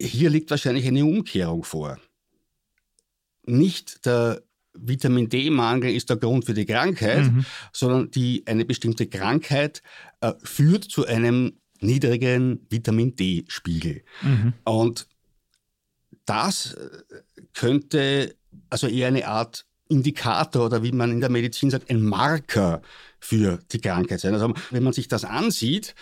hier 0.00 0.30
liegt 0.30 0.50
wahrscheinlich 0.50 0.86
eine 0.86 1.04
Umkehrung 1.04 1.62
vor. 1.62 1.98
Nicht 3.44 4.04
der 4.04 4.42
Vitamin 4.74 5.28
D-Mangel 5.28 5.94
ist 5.94 6.10
der 6.10 6.16
Grund 6.16 6.44
für 6.44 6.54
die 6.54 6.66
Krankheit, 6.66 7.30
mhm. 7.30 7.44
sondern 7.72 8.10
die, 8.10 8.42
eine 8.46 8.64
bestimmte 8.64 9.06
Krankheit 9.06 9.82
äh, 10.20 10.32
führt 10.42 10.84
zu 10.84 11.06
einem 11.06 11.58
niedrigeren 11.80 12.66
Vitamin 12.70 13.14
D-Spiegel. 13.14 14.02
Mhm. 14.22 14.54
Und 14.64 15.06
das 16.32 16.74
äh, 16.74 16.88
könnte 17.54 18.34
also 18.70 18.86
eher 18.86 19.08
eine 19.08 19.26
Art 19.26 19.66
Indikator 19.88 20.66
oder 20.66 20.82
wie 20.82 20.92
man 20.92 21.10
in 21.10 21.20
der 21.20 21.30
Medizin 21.30 21.70
sagt, 21.70 21.90
ein 21.90 22.02
Marker 22.02 22.82
für 23.20 23.58
die 23.70 23.80
Krankheit 23.80 24.20
sein. 24.20 24.32
Also 24.34 24.54
wenn 24.70 24.82
man 24.82 24.92
sich 24.92 25.08
das 25.08 25.24
ansieht, 25.24 25.94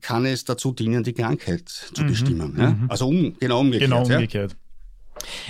kann 0.00 0.26
es 0.26 0.44
dazu 0.44 0.72
dienen, 0.72 1.04
die 1.04 1.12
Krankheit 1.12 1.68
zu 1.68 2.02
mhm. 2.02 2.06
bestimmen. 2.06 2.56
Ja? 2.58 2.70
Mhm. 2.70 2.90
Also 2.90 3.08
um, 3.08 3.36
genau 3.38 3.60
umgekehrt. 3.60 3.90
Genau 3.90 4.02
umgekehrt. 4.02 4.52
Ja? 4.52 4.58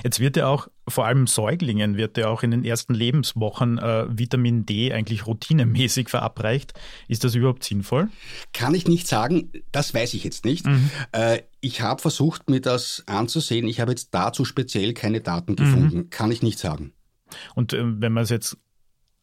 Jetzt 0.05 0.21
wird 0.21 0.37
ja 0.37 0.47
auch, 0.49 0.69
vor 0.89 1.07
allem 1.07 1.27
Säuglingen, 1.27 1.97
wird 1.97 2.17
ja 2.17 2.29
auch 2.29 2.43
in 2.43 2.51
den 2.51 2.65
ersten 2.65 2.95
Lebenswochen 2.95 3.79
äh, 3.79 4.07
Vitamin 4.09 4.67
D 4.67 4.93
eigentlich 4.93 5.27
routinemäßig 5.27 6.09
verabreicht. 6.09 6.75
Ist 7.09 7.25
das 7.25 7.35
überhaupt 7.35 7.65
sinnvoll? 7.65 8.09
Kann 8.53 8.75
ich 8.75 8.89
nicht 8.89 9.07
sagen, 9.07 9.53
das 9.71 9.95
weiß 9.95 10.15
ich 10.15 10.25
jetzt 10.25 10.45
nicht. 10.45 10.67
Mhm. 10.67 10.91
Äh, 11.13 11.43
ich 11.61 11.81
habe 11.81 12.01
versucht, 12.01 12.51
mir 12.51 12.61
das 12.61 13.05
anzusehen. 13.07 13.69
Ich 13.69 13.81
habe 13.81 13.93
jetzt 13.93 14.09
dazu 14.13 14.45
speziell 14.45 14.95
keine 14.95 15.21
Daten 15.21 15.57
gefunden. 15.57 15.97
Mhm. 15.97 16.11
Kann 16.11 16.31
ich 16.33 16.43
nicht 16.43 16.59
sagen. 16.59 16.93
Und 17.55 17.73
äh, 17.73 17.83
wenn 17.85 18.13
man 18.13 18.25
es 18.25 18.31
jetzt 18.31 18.59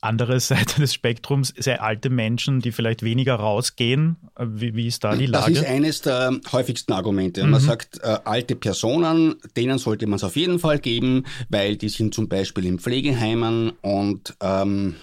andere 0.02 0.40
Seite 0.40 0.82
des 0.82 0.94
Spektrums, 0.94 1.54
sehr 1.58 1.84
alte 1.84 2.10
Menschen, 2.10 2.60
die 2.62 2.72
vielleicht 2.72 3.04
weniger 3.04 3.36
rausgehen. 3.36 4.18
Wie, 4.40 4.76
wie 4.76 4.88
ist 4.88 5.04
da 5.04 5.16
die 5.16 5.26
Lage? 5.26 5.54
Das 5.54 5.64
ist 5.64 5.70
eines 5.70 6.02
der 6.02 6.40
häufigsten 6.52 6.94
Argumente. 6.94 7.44
Mhm. 7.44 7.52
Man 7.52 7.62
sagt, 7.62 8.00
äh, 8.02 8.18
alte 8.24 8.56
Personen, 8.56 9.36
denen 9.56 9.78
sollte 9.78 10.08
man 10.08 10.18
es 10.18 10.24
auf 10.24 10.36
jeden 10.36 10.60
Fall 10.60 10.80
geben, 10.80 11.26
weil 11.50 11.76
die 11.76 11.90
sind 11.90 12.14
zum 12.14 12.28
Beispiel 12.28 12.66
in 12.66 12.80
Pflegeheimen 12.80 13.72
und 13.82 14.36
ähm, 14.42 14.96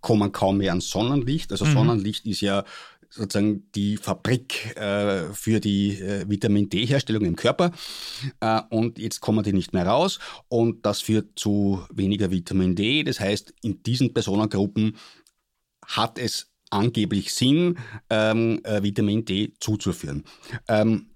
kommen 0.00 0.32
kaum 0.32 0.58
mehr 0.58 0.70
ans 0.70 0.90
Sonnenlicht. 0.90 1.50
Also 1.52 1.64
mhm. 1.64 1.72
Sonnenlicht 1.72 2.26
ist 2.26 2.40
ja 2.40 2.64
sozusagen 3.12 3.70
die 3.74 3.98
Fabrik 3.98 4.74
äh, 4.76 5.32
für 5.34 5.60
die 5.60 6.00
äh, 6.00 6.28
Vitamin 6.28 6.70
D-Herstellung 6.70 7.24
im 7.24 7.36
Körper. 7.36 7.70
Äh, 8.40 8.62
und 8.70 8.98
jetzt 8.98 9.20
kommen 9.20 9.44
die 9.44 9.52
nicht 9.52 9.74
mehr 9.74 9.86
raus 9.86 10.18
und 10.48 10.86
das 10.86 11.02
führt 11.02 11.38
zu 11.38 11.84
weniger 11.92 12.30
Vitamin 12.30 12.74
D. 12.74 13.04
Das 13.04 13.20
heißt, 13.20 13.52
in 13.62 13.82
diesen 13.82 14.14
Personengruppen 14.14 14.96
hat 15.86 16.18
es 16.18 16.50
angeblich 16.70 17.34
Sinn, 17.34 17.78
ähm, 18.08 18.60
äh, 18.64 18.82
Vitamin 18.82 19.26
D 19.26 19.52
zuzuführen. 19.60 20.24
Ähm, 20.68 21.10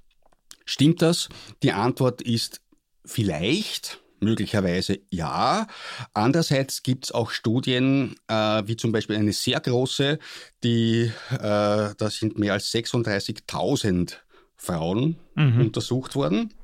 stimmt 0.67 1.01
das? 1.01 1.31
Die 1.63 1.73
Antwort 1.73 2.21
ist 2.21 2.61
vielleicht. 3.07 4.03
Möglicherweise 4.21 4.99
ja. 5.11 5.67
Andererseits 6.15 6.83
gibt 6.83 7.07
es 7.07 7.13
auch 7.13 7.31
Studien, 7.31 8.17
äh, 8.29 8.63
wie 8.67 8.77
zum 8.77 8.93
Beispiel 8.93 9.17
eine 9.17 9.33
sehr 9.33 9.61
große, 9.61 10.19
die, 10.65 11.13
äh, 11.31 11.39
da 11.39 12.11
sind 12.11 12.39
mehr 12.39 12.55
als 12.55 12.73
36.000 12.73 14.15
Frauen 14.57 15.17
mhm. 15.35 15.61
untersucht 15.61 16.15
worden. 16.15 16.55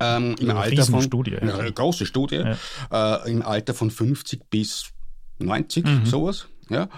Ähm, 0.00 0.36
im 0.38 0.50
eine 0.50 0.60
Alter 0.60 0.84
von 0.84 1.02
Studie, 1.02 1.32
ja. 1.32 1.38
eine 1.40 1.72
große 1.72 2.06
Studie 2.06 2.44
ja. 2.90 3.24
äh, 3.24 3.30
im 3.30 3.42
Alter 3.42 3.74
von 3.74 3.90
50 3.90 4.48
bis 4.48 4.90
90 5.40 5.84
mhm. 5.84 6.06
sowas 6.06 6.46
ja 6.68 6.88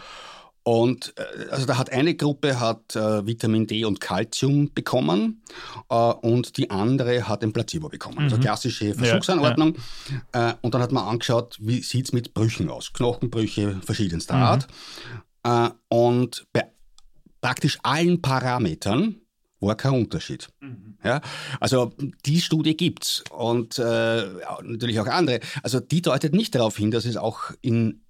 und 0.71 1.15
äh, 1.17 1.51
also 1.51 1.67
da 1.67 1.79
hat 1.79 1.91
eine 1.91 2.15
Gruppe 2.15 2.61
hat 2.61 2.95
äh, 2.95 3.27
Vitamin 3.27 3.67
D 3.67 3.85
und 3.85 4.01
Calcium 4.01 4.73
bekommen 4.73 5.43
äh, 5.89 5.95
und 5.95 6.59
die 6.59 6.71
andere 6.71 7.27
hat 7.27 7.43
ein 7.43 7.53
Placebo 7.53 7.89
bekommen. 7.89 8.19
Also 8.19 8.37
mhm. 8.37 8.43
Also 8.43 8.47
klassische 8.47 8.95
Versuchsanordnung. 8.95 9.75
Ja, 10.33 10.41
ja. 10.41 10.51
Äh, 10.51 10.55
und 10.61 10.73
dann 10.73 10.81
hat 10.81 10.93
man 10.93 11.09
angeschaut, 11.09 11.57
wie 11.61 11.83
sieht 11.83 12.05
es 12.05 12.13
mit 12.13 12.35
Brüchen 12.35 12.71
aus? 12.71 12.93
Knochenbrüche 12.93 13.81
verschiedenster 13.85 14.37
mhm. 14.37 14.43
Art. 14.43 14.69
Äh, 15.43 15.71
und 15.89 16.47
bei 16.53 16.71
praktisch 17.41 17.81
allen 17.83 18.23
Parametern 18.23 19.17
war 19.59 19.75
kein 19.75 19.95
Unterschied. 19.95 20.51
Mhm. 20.61 20.99
Ja, 21.03 21.21
also 21.59 21.93
die 22.27 22.41
Studie 22.41 22.77
gibt's 22.77 23.25
und 23.33 23.77
äh, 23.81 24.25
natürlich 24.63 25.01
auch 25.01 25.09
andere. 25.09 25.41
Also 25.65 25.81
die 25.81 26.01
deutet 26.01 26.33
nicht 26.33 26.55
darauf 26.55 26.77
hin, 26.77 26.93
dass 26.93 27.07
es 27.07 27.17
auch 27.17 27.51
in 27.61 28.03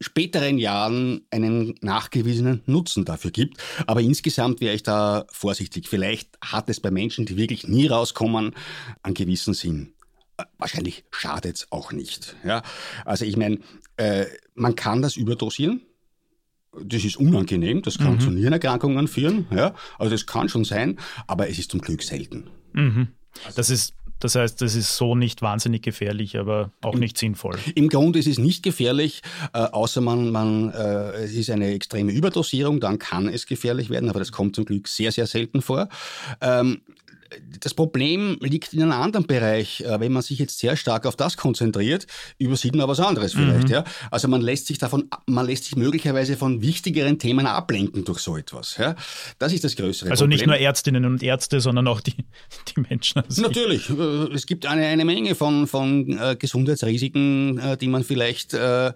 späteren 0.00 0.58
Jahren 0.58 1.22
einen 1.30 1.74
nachgewiesenen 1.80 2.62
Nutzen 2.66 3.04
dafür 3.04 3.30
gibt. 3.30 3.62
Aber 3.86 4.00
insgesamt 4.00 4.60
wäre 4.60 4.74
ich 4.74 4.82
da 4.82 5.24
vorsichtig. 5.30 5.88
Vielleicht 5.88 6.38
hat 6.42 6.68
es 6.68 6.80
bei 6.80 6.90
Menschen, 6.90 7.26
die 7.26 7.36
wirklich 7.36 7.66
nie 7.66 7.86
rauskommen, 7.86 8.54
einen 9.02 9.14
gewissen 9.14 9.54
Sinn. 9.54 9.94
Wahrscheinlich 10.58 11.04
schadet 11.10 11.56
es 11.56 11.72
auch 11.72 11.92
nicht. 11.92 12.36
Ja? 12.44 12.62
Also 13.04 13.24
ich 13.24 13.36
meine, 13.36 13.58
äh, 13.96 14.26
man 14.54 14.74
kann 14.74 15.00
das 15.00 15.16
überdosieren. 15.16 15.80
Das 16.78 17.04
ist 17.04 17.16
unangenehm, 17.16 17.80
das 17.80 17.96
kann 17.96 18.14
mhm. 18.14 18.20
zu 18.20 18.30
Nierenerkrankungen 18.30 19.08
führen. 19.08 19.46
Ja? 19.50 19.74
Also 19.98 20.10
das 20.10 20.26
kann 20.26 20.50
schon 20.50 20.64
sein, 20.64 20.98
aber 21.26 21.48
es 21.48 21.58
ist 21.58 21.70
zum 21.70 21.80
Glück 21.80 22.02
selten. 22.02 22.50
Mhm. 22.74 23.08
Das 23.54 23.70
ist 23.70 23.94
das 24.20 24.34
heißt, 24.34 24.62
es 24.62 24.74
ist 24.74 24.96
so 24.96 25.14
nicht 25.14 25.42
wahnsinnig 25.42 25.82
gefährlich, 25.82 26.38
aber 26.38 26.70
auch 26.82 26.94
Im, 26.94 27.00
nicht 27.00 27.18
sinnvoll. 27.18 27.58
Im 27.74 27.88
Grunde 27.88 28.18
ist 28.18 28.26
es 28.26 28.38
nicht 28.38 28.62
gefährlich, 28.62 29.22
äh, 29.52 29.58
außer 29.58 30.00
man, 30.00 30.30
man 30.30 30.70
äh, 30.72 31.24
es 31.24 31.32
ist 31.32 31.50
eine 31.50 31.72
extreme 31.72 32.12
Überdosierung, 32.12 32.80
dann 32.80 32.98
kann 32.98 33.28
es 33.28 33.46
gefährlich 33.46 33.90
werden, 33.90 34.08
aber 34.08 34.18
das 34.18 34.32
kommt 34.32 34.56
zum 34.56 34.64
Glück 34.64 34.88
sehr, 34.88 35.12
sehr 35.12 35.26
selten 35.26 35.60
vor. 35.60 35.88
Ähm, 36.40 36.80
das 37.60 37.74
Problem 37.74 38.38
liegt 38.40 38.72
in 38.72 38.82
einem 38.82 38.92
anderen 38.92 39.26
Bereich. 39.26 39.80
Äh, 39.80 40.00
wenn 40.00 40.12
man 40.12 40.22
sich 40.22 40.38
jetzt 40.38 40.58
sehr 40.58 40.76
stark 40.76 41.06
auf 41.06 41.16
das 41.16 41.36
konzentriert, 41.36 42.06
übersieht 42.38 42.74
man 42.74 42.88
was 42.88 43.00
anderes 43.00 43.32
vielleicht. 43.32 43.68
Mhm. 43.68 43.74
Ja? 43.74 43.84
Also 44.10 44.28
man 44.28 44.40
lässt 44.40 44.66
sich 44.66 44.78
davon, 44.78 45.08
man 45.26 45.46
lässt 45.46 45.64
sich 45.64 45.76
möglicherweise 45.76 46.36
von 46.36 46.62
wichtigeren 46.62 47.18
Themen 47.18 47.46
ablenken 47.46 48.04
durch 48.04 48.20
so 48.20 48.36
etwas. 48.36 48.76
Ja? 48.76 48.94
Das 49.38 49.52
ist 49.52 49.64
das 49.64 49.76
größere 49.76 50.10
also 50.10 50.24
Problem. 50.24 50.38
Also 50.38 50.44
nicht 50.44 50.46
nur 50.46 50.56
Ärztinnen 50.56 51.04
und 51.04 51.22
Ärzte, 51.22 51.60
sondern 51.60 51.88
auch 51.88 52.00
die, 52.00 52.14
die 52.76 52.80
Menschen. 52.80 53.22
Natürlich. 53.36 53.90
Äh, 53.90 54.34
es 54.34 54.46
gibt 54.46 54.66
eine, 54.66 54.86
eine 54.86 55.04
Menge 55.04 55.34
von, 55.34 55.66
von 55.66 56.18
äh, 56.18 56.36
Gesundheitsrisiken, 56.38 57.76
die 57.80 57.88
man 57.88 58.04
vielleicht 58.04 58.54
äh, 58.54 58.92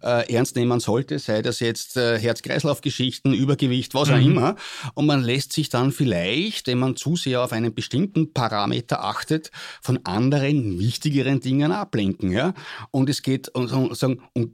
ernst 0.00 0.56
nehmen 0.56 0.80
sollte, 0.80 1.18
sei 1.18 1.42
das 1.42 1.60
jetzt 1.60 1.96
Herz-Kreislauf-Geschichten, 1.96 3.32
Übergewicht, 3.32 3.94
was 3.94 4.10
auch 4.10 4.16
mhm. 4.16 4.22
immer. 4.22 4.56
Und 4.94 5.06
man 5.06 5.22
lässt 5.22 5.52
sich 5.52 5.68
dann 5.68 5.92
vielleicht, 5.92 6.66
wenn 6.66 6.78
man 6.78 6.96
zu 6.96 7.16
sehr 7.16 7.42
auf 7.42 7.52
einen 7.52 7.69
einen 7.70 7.74
bestimmten 7.74 8.32
Parameter 8.32 9.04
achtet, 9.04 9.50
von 9.80 10.00
anderen 10.04 10.78
wichtigeren 10.78 11.40
Dingen 11.40 11.72
ablenken. 11.72 12.32
Ja? 12.32 12.54
Und 12.90 13.08
es 13.08 13.22
geht 13.22 13.48
um, 13.54 13.94
sagen, 13.94 14.22
um 14.34 14.52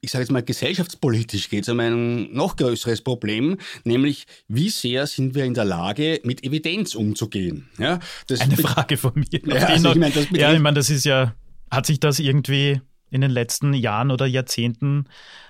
ich 0.00 0.12
sage 0.12 0.22
jetzt 0.22 0.30
mal, 0.30 0.42
gesellschaftspolitisch 0.42 1.48
geht 1.48 1.64
es 1.64 1.68
um 1.68 1.80
ein 1.80 2.32
noch 2.32 2.56
größeres 2.56 3.02
Problem, 3.02 3.58
nämlich 3.82 4.26
wie 4.46 4.68
sehr 4.68 5.06
sind 5.06 5.34
wir 5.34 5.44
in 5.44 5.54
der 5.54 5.64
Lage, 5.64 6.20
mit 6.22 6.44
Evidenz 6.44 6.94
umzugehen. 6.94 7.68
Ja, 7.78 7.98
Eine 8.38 8.56
Frage 8.56 8.96
von 8.96 9.12
mir. 9.14 9.40
Ja, 9.44 9.66
also 9.66 9.90
ich 9.90 9.96
meine, 9.96 10.14
das, 10.14 10.26
ja, 10.30 10.52
ich 10.52 10.60
meine, 10.60 10.76
das 10.76 10.90
ist 10.90 11.04
ja, 11.04 11.34
hat 11.70 11.86
sich 11.86 11.98
das 11.98 12.20
irgendwie 12.20 12.80
in 13.10 13.22
den 13.22 13.30
letzten 13.30 13.74
Jahren 13.74 14.10
oder 14.10 14.26
Jahrzehnten 14.26 15.06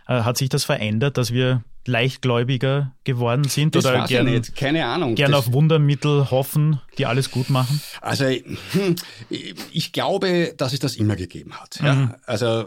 äh, 0.07 0.23
hat 0.23 0.39
sich 0.39 0.49
das 0.49 0.65
verändert, 0.65 1.19
dass 1.19 1.33
wir 1.33 1.63
leichtgläubiger 1.89 2.93
geworden 3.05 3.45
sind 3.45 3.75
das 3.75 3.85
oder 3.87 4.07
gern, 4.07 4.27
nicht. 4.27 4.55
keine 4.55 4.87
Ahnung. 4.87 5.15
gern 5.15 5.35
auf 5.35 5.53
Wundermittel 5.53 6.31
hoffen, 6.31 6.81
die 6.99 7.07
alles 7.07 7.31
gut 7.31 7.51
machen? 7.51 7.81
Also 8.01 8.25
hm, 8.27 8.97
ich 9.73 9.93
glaube, 9.93 10.55
dass 10.57 10.73
es 10.73 10.81
das 10.81 10.97
immer 10.97 11.17
gegeben 11.17 11.55
hat. 11.55 11.81
Ja? 11.83 11.95
Mhm. 11.95 12.15
Also 12.27 12.67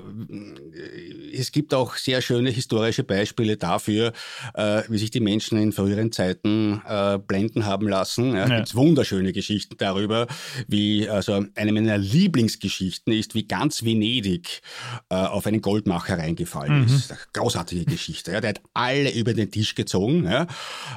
es 1.33 1.51
gibt 1.51 1.73
auch 1.73 1.95
sehr 1.95 2.21
schöne 2.21 2.49
historische 2.49 3.03
Beispiele 3.03 3.57
dafür, 3.57 4.13
äh, 4.53 4.83
wie 4.87 4.97
sich 4.97 5.11
die 5.11 5.19
Menschen 5.19 5.57
in 5.61 5.71
früheren 5.71 6.11
Zeiten 6.11 6.81
äh, 6.87 7.17
blenden 7.19 7.65
haben 7.65 7.87
lassen. 7.87 8.35
Ja? 8.35 8.47
ja. 8.47 8.57
Gibt 8.57 8.75
wunderschöne 8.75 9.33
Geschichten 9.33 9.75
darüber, 9.77 10.27
wie 10.67 11.09
also 11.09 11.45
eine 11.55 11.71
meiner 11.71 11.97
Lieblingsgeschichten 11.97 13.13
ist, 13.13 13.35
wie 13.35 13.47
ganz 13.47 13.83
Venedig 13.83 14.61
äh, 15.09 15.15
auf 15.15 15.45
einen 15.45 15.61
Goldmacher 15.61 16.17
reingefallen 16.17 16.81
mhm. 16.81 16.85
ist. 16.85 17.13
Großartige 17.33 17.85
Geschichte. 17.85 18.31
Ja? 18.31 18.41
Der 18.41 18.51
hat 18.51 18.61
alle 18.73 19.11
über 19.11 19.33
den 19.33 19.51
Tisch 19.51 19.75
gezogen. 19.75 20.25
Ja? 20.25 20.47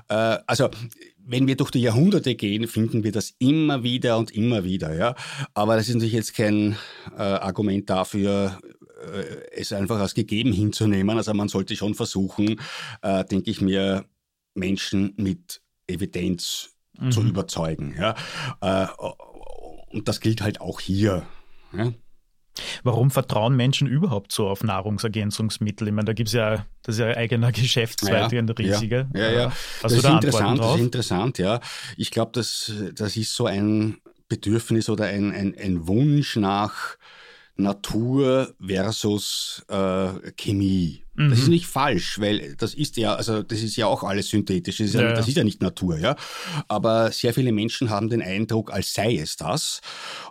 Äh, 0.09 0.39
also 0.47 0.71
wenn 1.27 1.47
wir 1.47 1.57
durch 1.57 1.71
die 1.71 1.81
Jahrhunderte 1.81 2.35
gehen, 2.35 2.67
finden 2.69 3.05
wir 3.05 3.13
das 3.13 3.35
immer 3.39 3.83
wieder 3.83 4.19
und 4.19 4.31
immer 4.31 4.65
wieder. 4.65 4.95
Ja? 4.95 5.15
Aber 5.55 5.77
das 5.77 5.89
ist 5.89 5.95
natürlich 5.95 6.15
jetzt 6.15 6.35
kein 6.35 6.77
äh, 7.17 7.23
Argument 7.23 7.89
dafür, 7.89 8.59
äh, 9.13 9.51
es 9.53 9.73
einfach 9.73 9.99
als 9.99 10.15
gegeben 10.15 10.53
hinzunehmen. 10.53 11.17
Also 11.17 11.35
man 11.35 11.49
sollte 11.49 11.77
schon 11.77 11.95
versuchen, 11.95 12.61
äh, 13.03 13.25
denke 13.25 13.51
ich 13.51 13.61
mir, 13.61 14.05
Menschen 14.55 15.15
mit 15.17 15.63
Evidenz 15.87 16.71
mhm. 16.99 17.11
zu 17.11 17.23
überzeugen. 17.23 17.95
Ja? 17.99 18.15
Äh, 18.61 18.87
und 19.91 20.09
das 20.09 20.21
gilt 20.21 20.43
halt 20.43 20.61
auch 20.61 20.81
hier. 20.81 21.27
Ja? 21.73 21.93
Warum 22.83 23.11
vertrauen 23.11 23.57
Menschen 23.57 23.89
überhaupt 23.89 24.33
so 24.33 24.49
auf 24.49 24.63
Nahrungsergänzungsmittel? 24.63 25.89
Ich 25.89 25.95
meine, 25.95 26.07
da 26.07 26.13
gibt 26.13 26.29
es 26.29 26.35
ja, 26.35 26.67
das 26.83 26.97
ist 26.97 27.01
ja 27.01 27.07
ein 27.07 27.17
eigener 27.17 27.53
Geschäftszweig, 27.53 28.33
ja, 28.33 28.39
ein 28.39 28.49
riesiger. 28.49 29.09
Ja, 29.15 29.21
ja. 29.21 29.33
ja. 29.33 29.47
Hast 29.51 29.85
das, 29.85 29.93
ist 29.93 30.05
da 30.05 30.15
interessant, 30.15 30.59
das 30.61 30.75
ist 30.75 30.81
interessant, 30.81 31.39
ja. 31.39 31.61
Ich 31.97 32.11
glaube, 32.11 32.33
das, 32.33 32.73
das 32.95 33.17
ist 33.17 33.35
so 33.35 33.47
ein 33.47 33.99
Bedürfnis 34.29 34.89
oder 34.89 35.07
ein, 35.07 35.33
ein, 35.33 35.55
ein 35.59 35.87
Wunsch 35.87 36.37
nach 36.37 36.97
Natur 37.57 38.55
versus 38.61 39.65
äh, 39.69 40.33
Chemie. 40.37 41.04
Mhm. 41.15 41.31
Das 41.31 41.39
ist 41.41 41.49
nicht 41.49 41.67
falsch, 41.67 42.19
weil 42.19 42.57
das 42.57 42.75
ist 42.75 42.97
ja, 42.97 43.15
also 43.15 43.43
das 43.43 43.63
ist 43.63 43.77
ja 43.77 43.87
auch 43.87 44.03
alles 44.03 44.29
synthetisch. 44.29 44.79
Das 44.79 44.89
ist 44.89 44.95
ja, 44.95 45.03
ja, 45.03 45.13
das 45.13 45.29
ist 45.29 45.37
ja 45.37 45.45
nicht 45.45 45.63
Natur, 45.63 45.99
ja. 45.99 46.17
Aber 46.69 47.13
sehr 47.13 47.35
viele 47.35 47.53
Menschen 47.53 47.91
haben 47.91 48.09
den 48.09 48.23
Eindruck, 48.23 48.73
als 48.73 48.95
sei 48.95 49.17
es 49.17 49.37
das. 49.37 49.81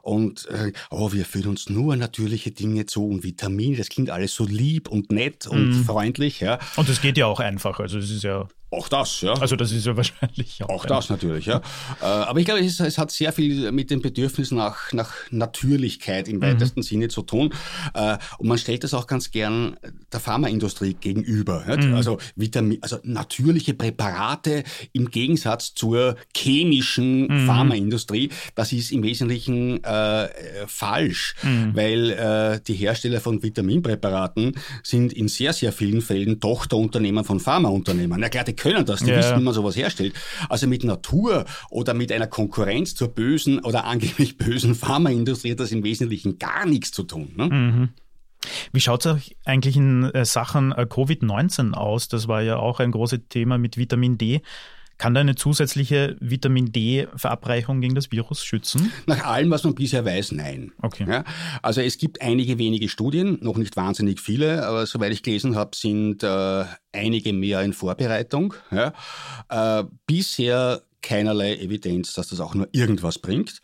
Und 0.02 0.48
äh, 0.50 0.74
oh, 0.90 1.12
wir 1.14 1.26
fühlen 1.26 1.48
uns 1.48 1.70
nur 1.70 1.96
natürliche 1.96 2.52
Dinge 2.52 2.86
zu 2.86 3.08
und 3.08 3.24
Vitamine. 3.24 3.78
Das 3.78 3.90
klingt 3.90 4.10
alles 4.10 4.34
so 4.34 4.46
lieb 4.46 4.90
und 4.90 5.12
nett 5.12 5.48
und 5.48 5.70
mhm. 5.70 5.84
freundlich, 5.86 6.40
ja. 6.40 6.60
Und 6.76 6.90
das 6.90 7.02
geht 7.02 7.18
ja 7.18 7.28
auch 7.28 7.40
einfach. 7.40 7.80
Also 7.80 7.98
es 7.98 8.12
ist 8.12 8.24
ja 8.24 8.48
auch 8.74 8.88
das, 8.88 9.22
ja. 9.22 9.34
Also 9.34 9.56
das 9.56 9.72
ist 9.72 9.86
ja 9.86 9.96
wahrscheinlich 9.96 10.64
auch. 10.64 10.70
Auch 10.70 10.86
das 10.86 11.10
natürlich, 11.10 11.46
ja. 11.46 11.62
Äh, 12.02 12.06
aber 12.06 12.40
ich 12.40 12.46
glaube, 12.46 12.62
es, 12.62 12.80
es, 12.80 12.98
hat 12.98 13.12
sehr 13.12 13.32
viel 13.32 13.72
mit 13.72 13.92
dem 13.92 14.02
Bedürfnis 14.02 14.52
nach, 14.52 14.92
nach 14.94 15.14
Natürlichkeit 15.32 16.28
im 16.28 16.38
mhm. 16.38 16.42
weitesten 16.42 16.82
Sinne 16.82 17.08
zu 17.08 17.22
tun. 17.22 17.54
Äh, 17.94 18.18
und 18.38 18.48
man 18.48 18.58
stellt 18.58 18.84
das 18.84 18.94
auch 18.94 19.08
ganz 19.08 19.32
gern 19.32 19.78
der 20.12 20.20
Pharmaindustrie 20.20 20.96
gegenüber. 20.96 21.64
Mhm. 21.66 21.94
Also, 21.94 22.18
Vitamin, 22.36 22.80
also 22.82 22.98
natürliche 23.04 23.74
Präparate 23.74 24.64
im 24.92 25.12
Gegensatz 25.12 25.74
zur 25.74 26.16
chemischen 26.36 27.28
mhm. 27.28 27.46
Pharmaindustrie. 27.46 28.30
Das 28.56 28.74
ist 28.74 28.92
im 28.92 29.04
Wesentlichen 29.04 29.84
äh, 29.84 30.30
falsch, 30.68 31.36
mhm. 31.44 31.76
weil 31.76 32.12
äh, 32.12 32.60
die 32.66 32.76
Hersteller 32.76 33.22
von 33.22 33.44
Vitaminpräparaten 33.44 34.56
sind 34.84 35.14
in 35.14 35.28
sehr, 35.28 35.54
sehr 35.54 35.72
vielen 35.72 36.02
Fällen 36.02 36.40
Tochterunternehmen 36.40 37.24
von 37.24 37.40
Pharmaunternehmen. 37.40 38.22
Ja 38.22 38.30
klar, 38.30 38.44
die 38.44 38.54
können 38.64 38.86
das, 38.86 39.02
die 39.02 39.12
ja. 39.12 39.18
wissen, 39.18 39.40
wie 39.40 39.44
man 39.44 39.54
sowas 39.54 39.76
herstellt. 39.76 40.14
Also 40.48 40.68
mit 40.68 40.86
Natur 40.86 41.44
oder 41.70 41.94
mit 41.94 42.12
einer 42.14 42.28
Konkurrenz 42.28 42.96
zur 42.96 43.10
bösen 43.10 43.60
oder 43.60 43.84
angeblich 43.84 44.38
bösen 44.38 44.74
Pharmaindustrie 44.74 45.52
hat 45.52 45.60
das 45.60 45.74
im 45.74 45.84
Wesentlichen 45.84 46.40
gar 46.40 46.66
nichts 46.66 46.92
zu 46.92 47.04
tun. 47.04 47.34
Ne? 47.36 47.46
Mhm. 47.48 47.90
Wie 48.72 48.80
schaut 48.80 49.06
es 49.06 49.32
eigentlich 49.46 49.76
in 49.76 50.06
äh, 50.06 50.26
Sachen 50.26 50.72
äh, 50.72 50.86
Covid-19 50.90 51.74
aus? 51.74 52.08
Das 52.08 52.28
war 52.28 52.42
ja 52.42 52.58
auch 52.58 52.80
ein 52.80 52.92
großes 52.92 53.22
Thema 53.30 53.58
mit 53.58 53.78
Vitamin 53.78 54.18
D. 54.18 54.42
Kann 55.04 55.14
da 55.14 55.20
eine 55.20 55.36
zusätzliche 55.36 56.16
Vitamin 56.22 56.72
D-Verabreichung 56.72 57.82
gegen 57.82 57.94
das 57.94 58.14
Virus 58.14 58.46
schützen? 58.46 58.90
Nach 59.06 59.26
allem, 59.26 59.52
was 59.52 59.66
man 59.66 59.76
bisher 59.76 60.06
weiß, 60.06 60.32
nein. 60.32 60.72
Okay. 60.82 61.06
Ja, 61.06 61.26
also 61.62 61.82
es 61.82 61.98
gibt 61.98 62.22
einige 62.22 62.58
wenige 62.58 62.88
Studien, 62.88 63.38
noch 63.42 63.58
nicht 63.58 63.76
wahnsinnig 63.76 64.22
viele, 64.22 64.66
aber 64.66 64.86
soweit 64.86 65.12
ich 65.12 65.22
gelesen 65.22 65.58
habe, 65.58 65.76
sind 65.76 66.24
äh, 66.24 66.64
einige 66.94 67.34
mehr 67.34 67.64
in 67.64 67.74
Vorbereitung. 67.74 68.54
Ja. 68.72 68.94
Äh, 69.50 69.84
bisher 70.08 70.84
keinerlei 71.02 71.58
Evidenz, 71.58 72.14
dass 72.14 72.30
das 72.30 72.40
auch 72.40 72.56
nur 72.56 72.70
irgendwas 72.72 73.20
bringt. 73.20 73.60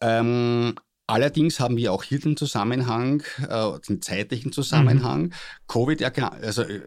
Ähm, 0.00 0.76
Allerdings 1.10 1.60
haben 1.60 1.76
wir 1.76 1.92
auch 1.92 2.02
hier 2.02 2.20
den 2.20 2.36
Zusammenhang, 2.36 3.22
äh, 3.48 3.78
den 3.88 4.00
zeitlichen 4.02 4.52
Zusammenhang. 4.52 5.22
Mhm. 5.22 5.32
Covid 5.68 6.02
also, 6.02 6.62
äh, 6.62 6.80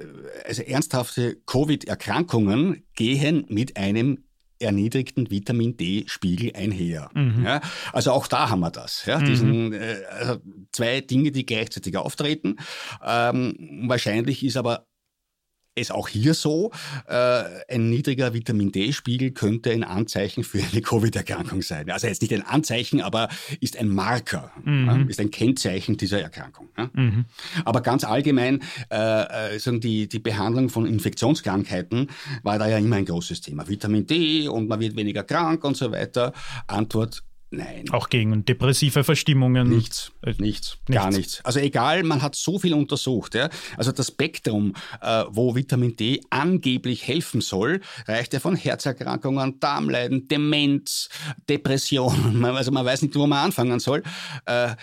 also 0.46 0.62
ernsthafte 0.62 1.38
Covid-Erkrankungen 1.46 2.84
gehen 2.96 3.46
mit 3.50 3.78
einem 3.78 4.24
erniedrigten 4.60 5.30
Vitamin 5.30 5.78
D-Spiegel 5.78 6.54
einher. 6.56 7.10
Mhm. 7.14 7.44
Ja, 7.44 7.62
also 7.92 8.12
auch 8.12 8.28
da 8.28 8.50
haben 8.50 8.62
wir 8.62 8.72
das. 8.72 9.06
Ja, 9.06 9.20
mhm. 9.20 9.26
diesen, 9.26 9.74
äh, 9.74 9.98
also 10.10 10.38
zwei 10.72 11.02
Dinge, 11.02 11.32
die 11.32 11.46
gleichzeitig 11.46 11.98
auftreten. 11.98 12.58
Ähm, 13.06 13.84
wahrscheinlich 13.88 14.44
ist 14.44 14.58
aber 14.58 14.88
ist 15.76 15.92
auch 15.92 16.08
hier 16.08 16.34
so, 16.34 16.72
äh, 17.08 17.44
ein 17.70 17.90
niedriger 17.90 18.34
Vitamin 18.34 18.72
D-Spiegel 18.72 19.32
könnte 19.32 19.72
ein 19.72 19.84
Anzeichen 19.84 20.44
für 20.44 20.60
eine 20.60 20.82
Covid-Erkrankung 20.82 21.62
sein. 21.62 21.90
Also 21.90 22.08
jetzt 22.08 22.22
nicht 22.22 22.34
ein 22.34 22.44
Anzeichen, 22.44 23.02
aber 23.02 23.30
ist 23.60 23.78
ein 23.78 23.90
Marker, 23.90 24.52
mhm. 24.64 24.86
ja, 24.86 25.06
ist 25.08 25.20
ein 25.20 25.32
Kennzeichen 25.32 25.98
dieser 25.98 26.22
Erkrankung. 26.22 26.70
Ja. 26.78 26.90
Mhm. 26.94 27.26
Aber 27.66 27.82
ganz 27.82 28.04
allgemein, 28.04 28.62
äh, 28.92 29.56
äh, 29.56 29.80
die, 29.80 30.08
die 30.08 30.20
Behandlung 30.20 30.70
von 30.70 30.86
Infektionskrankheiten 30.86 32.10
war 32.44 32.60
da 32.60 32.68
ja 32.68 32.78
immer 32.78 32.98
ein 32.98 33.06
großes 33.06 33.42
Thema. 33.42 33.68
Vitamin 33.68 34.06
D 34.06 34.48
und 34.48 34.68
man 34.68 34.80
wird 34.80 34.96
weniger 34.96 35.24
krank 35.24 35.64
und 35.64 35.76
so 35.76 35.92
weiter. 35.92 36.34
Antwort 36.68 37.24
Nein. 37.56 37.86
Auch 37.92 38.10
gegen 38.10 38.46
depressive 38.46 39.04
Verstimmungen? 39.04 39.70
Nichts, 39.70 40.12
äh, 40.24 40.34
nichts, 40.40 40.78
gar 40.90 41.12
nichts. 41.12 41.40
Also 41.46 41.60
egal, 41.60 42.02
man 42.02 42.24
hat 42.24 42.34
so 42.34 42.58
viel 42.58 42.74
untersucht. 42.74 43.36
Ja? 43.36 43.48
Also 43.78 43.92
das 43.92 44.08
Spektrum, 44.08 44.74
äh, 45.02 45.26
wo 45.30 45.54
Vitamin 45.54 45.96
D 45.96 46.22
angeblich 46.32 47.08
helfen 47.08 47.42
soll, 47.42 47.82
reicht 48.08 48.34
ja 48.34 48.40
von 48.40 48.56
Herzerkrankungen, 48.56 49.60
Darmleiden, 49.60 50.28
Demenz, 50.28 51.10
Depressionen. 51.48 52.44
Also 52.54 52.72
man 52.72 52.86
weiß 52.86 53.02
nicht, 53.02 53.16
wo 53.16 53.26
man 53.28 53.46
anfangen 53.46 53.80
soll. 53.80 54.04
Äh, 54.46 54.76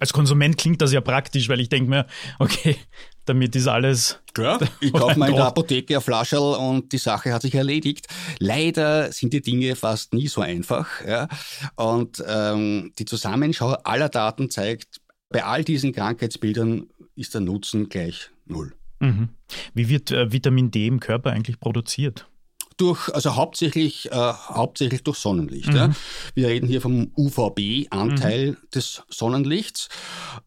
als 0.00 0.12
Konsument 0.12 0.58
klingt 0.58 0.82
das 0.82 0.92
ja 0.92 1.00
praktisch, 1.00 1.48
weil 1.48 1.60
ich 1.60 1.68
denke 1.68 1.88
mir, 1.88 2.06
okay, 2.38 2.76
damit 3.24 3.54
ist 3.56 3.68
alles. 3.68 4.18
Klar, 4.34 4.60
ich 4.80 4.92
kaufe 4.92 5.18
mal 5.18 5.28
in 5.28 5.36
der 5.36 5.46
Apotheke 5.46 5.96
ein 5.96 6.02
Flascherl 6.02 6.54
und 6.54 6.92
die 6.92 6.98
Sache 6.98 7.32
hat 7.32 7.42
sich 7.42 7.54
erledigt. 7.54 8.06
Leider 8.38 9.12
sind 9.12 9.32
die 9.32 9.42
Dinge 9.42 9.76
fast 9.76 10.14
nie 10.14 10.28
so 10.28 10.40
einfach. 10.40 11.04
Ja. 11.06 11.28
Und 11.76 12.22
ähm, 12.26 12.92
die 12.98 13.04
Zusammenschau 13.04 13.72
aller 13.84 14.08
Daten 14.08 14.50
zeigt, 14.50 15.00
bei 15.28 15.44
all 15.44 15.64
diesen 15.64 15.92
Krankheitsbildern 15.92 16.86
ist 17.14 17.34
der 17.34 17.40
Nutzen 17.42 17.88
gleich 17.88 18.30
null. 18.46 18.74
Mhm. 19.00 19.30
Wie 19.74 19.88
wird 19.88 20.10
äh, 20.10 20.32
Vitamin 20.32 20.70
D 20.70 20.86
im 20.86 21.00
Körper 21.00 21.30
eigentlich 21.30 21.60
produziert? 21.60 22.28
Durch, 22.76 23.12
also 23.14 23.36
hauptsächlich, 23.36 24.10
äh, 24.10 24.14
hauptsächlich 24.14 25.02
durch 25.02 25.18
Sonnenlicht. 25.18 25.68
Mhm. 25.68 25.76
Ja. 25.76 25.90
Wir 26.34 26.48
reden 26.48 26.66
hier 26.66 26.80
vom 26.80 27.12
UVB-Anteil 27.16 28.52
mhm. 28.52 28.56
des 28.74 29.02
Sonnenlichts 29.08 29.88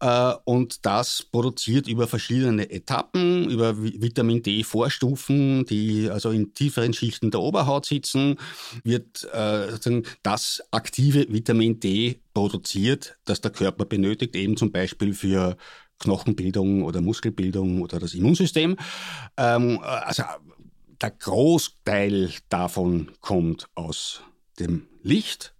äh, 0.00 0.32
und 0.44 0.84
das 0.86 1.22
produziert 1.22 1.88
über 1.88 2.06
verschiedene 2.06 2.70
Etappen, 2.70 3.50
über 3.50 3.82
Vitamin 3.82 4.42
D-Vorstufen, 4.42 5.64
die 5.66 6.10
also 6.10 6.30
in 6.30 6.54
tieferen 6.54 6.92
Schichten 6.92 7.30
der 7.30 7.40
Oberhaut 7.40 7.86
sitzen, 7.86 8.36
wird 8.84 9.24
äh, 9.32 10.02
das 10.22 10.62
aktive 10.70 11.26
Vitamin 11.28 11.80
D 11.80 12.20
produziert, 12.34 13.16
das 13.24 13.40
der 13.40 13.50
Körper 13.50 13.84
benötigt, 13.84 14.36
eben 14.36 14.56
zum 14.56 14.70
Beispiel 14.72 15.14
für 15.14 15.56
Knochenbildung 15.98 16.82
oder 16.82 17.00
Muskelbildung 17.00 17.80
oder 17.82 17.98
das 17.98 18.14
Immunsystem. 18.14 18.76
Ähm, 19.36 19.80
also 19.82 20.24
der 21.00 21.10
Großteil 21.10 22.30
davon 22.48 23.12
kommt 23.20 23.68
aus 23.74 24.22
dem 24.58 24.86
Licht. 25.02 25.52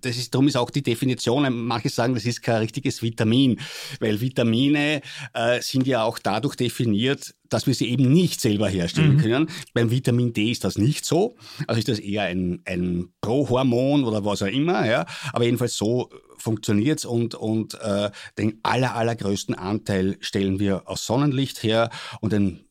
Das 0.00 0.16
ist, 0.16 0.32
darum 0.32 0.48
ist 0.48 0.56
auch 0.56 0.70
die 0.70 0.82
Definition, 0.82 1.52
manche 1.52 1.90
sagen, 1.90 2.14
das 2.14 2.24
ist 2.24 2.42
kein 2.42 2.60
richtiges 2.60 3.02
Vitamin, 3.02 3.60
weil 4.00 4.18
Vitamine 4.18 5.02
äh, 5.34 5.60
sind 5.60 5.86
ja 5.86 6.04
auch 6.04 6.18
dadurch 6.18 6.56
definiert, 6.56 7.34
dass 7.50 7.66
wir 7.66 7.74
sie 7.74 7.88
eben 7.90 8.10
nicht 8.10 8.40
selber 8.40 8.68
herstellen 8.68 9.16
mhm. 9.16 9.20
können. 9.20 9.50
Beim 9.74 9.90
Vitamin 9.90 10.32
D 10.32 10.50
ist 10.50 10.64
das 10.64 10.78
nicht 10.78 11.04
so. 11.04 11.36
Also 11.66 11.78
ist 11.80 11.88
das 11.88 11.98
eher 11.98 12.22
ein, 12.22 12.62
ein 12.64 13.08
Prohormon 13.20 14.04
oder 14.04 14.24
was 14.24 14.42
auch 14.42 14.46
immer. 14.46 14.86
Ja. 14.86 15.04
Aber 15.34 15.44
jedenfalls 15.44 15.76
so 15.76 16.08
funktioniert 16.38 17.04
und, 17.04 17.34
und 17.34 17.74
äh, 17.74 18.10
den 18.38 18.60
aller, 18.62 18.94
allergrößten 18.94 19.54
Anteil 19.54 20.16
stellen 20.20 20.60
wir 20.60 20.88
aus 20.88 21.04
Sonnenlicht 21.04 21.62
her 21.62 21.90
und 22.20 22.32
den 22.32 22.64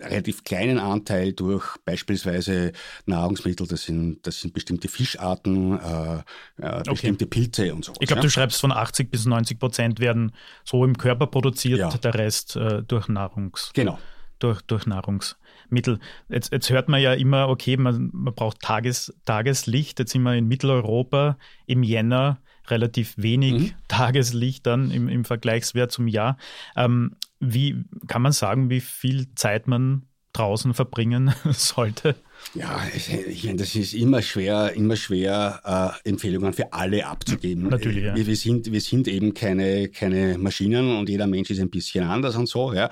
relativ 0.00 0.44
kleinen 0.44 0.78
Anteil 0.78 1.32
durch 1.32 1.76
beispielsweise 1.84 2.72
Nahrungsmittel, 3.06 3.66
das 3.66 3.84
sind, 3.84 4.26
das 4.26 4.40
sind 4.40 4.54
bestimmte 4.54 4.88
Fischarten, 4.88 5.78
äh, 5.78 6.18
äh, 6.58 6.82
bestimmte 6.84 7.26
okay. 7.26 7.40
Pilze 7.40 7.74
und 7.74 7.84
so. 7.84 7.92
Ich 8.00 8.08
glaube, 8.08 8.20
ja? 8.20 8.22
du 8.22 8.30
schreibst 8.30 8.60
von 8.60 8.72
80 8.72 9.10
bis 9.10 9.26
90 9.26 9.58
Prozent 9.58 10.00
werden 10.00 10.32
so 10.64 10.84
im 10.84 10.96
Körper 10.96 11.26
produziert, 11.26 11.78
ja. 11.78 11.90
der 11.90 12.14
Rest 12.14 12.56
äh, 12.56 12.82
durch 12.82 13.08
Nahrungs. 13.08 13.70
Genau. 13.74 13.98
Durch, 14.38 14.62
durch 14.62 14.86
Nahrungsmittel. 14.86 15.98
Jetzt, 16.28 16.52
jetzt 16.52 16.70
hört 16.70 16.88
man 16.88 17.00
ja 17.00 17.12
immer, 17.12 17.48
okay, 17.48 17.76
man, 17.76 18.10
man 18.12 18.34
braucht 18.34 18.60
Tages, 18.60 19.14
Tageslicht. 19.26 19.98
Jetzt 19.98 20.12
sind 20.12 20.22
wir 20.22 20.34
in 20.34 20.48
Mitteleuropa 20.48 21.36
im 21.66 21.82
Jänner 21.82 22.40
relativ 22.70 23.14
wenig 23.16 23.52
mhm. 23.52 23.72
Tageslicht 23.88 24.66
dann 24.66 24.90
im, 24.90 25.08
im 25.08 25.24
Vergleichswert 25.24 25.92
zum 25.92 26.08
Jahr. 26.08 26.36
Ähm, 26.76 27.16
wie 27.40 27.84
kann 28.06 28.22
man 28.22 28.32
sagen, 28.32 28.70
wie 28.70 28.80
viel 28.80 29.34
Zeit 29.34 29.66
man 29.66 30.02
draußen 30.32 30.74
verbringen 30.74 31.34
sollte? 31.50 32.14
Ja, 32.54 32.80
ich 32.94 33.44
meine, 33.44 33.58
das 33.58 33.74
ist 33.74 33.92
immer 33.92 34.22
schwer, 34.22 34.72
immer 34.74 34.96
schwer, 34.96 35.98
äh, 36.04 36.08
Empfehlungen 36.08 36.52
für 36.52 36.72
alle 36.72 37.06
abzugeben. 37.06 37.68
Natürlich, 37.68 38.04
ja. 38.04 38.14
Wir, 38.14 38.26
wir, 38.26 38.36
sind, 38.36 38.72
wir 38.72 38.80
sind 38.80 39.08
eben 39.08 39.34
keine, 39.34 39.88
keine 39.88 40.38
Maschinen 40.38 40.96
und 40.96 41.08
jeder 41.08 41.26
Mensch 41.26 41.50
ist 41.50 41.60
ein 41.60 41.70
bisschen 41.70 42.04
anders 42.04 42.36
und 42.36 42.48
so, 42.48 42.72
ja. 42.72 42.90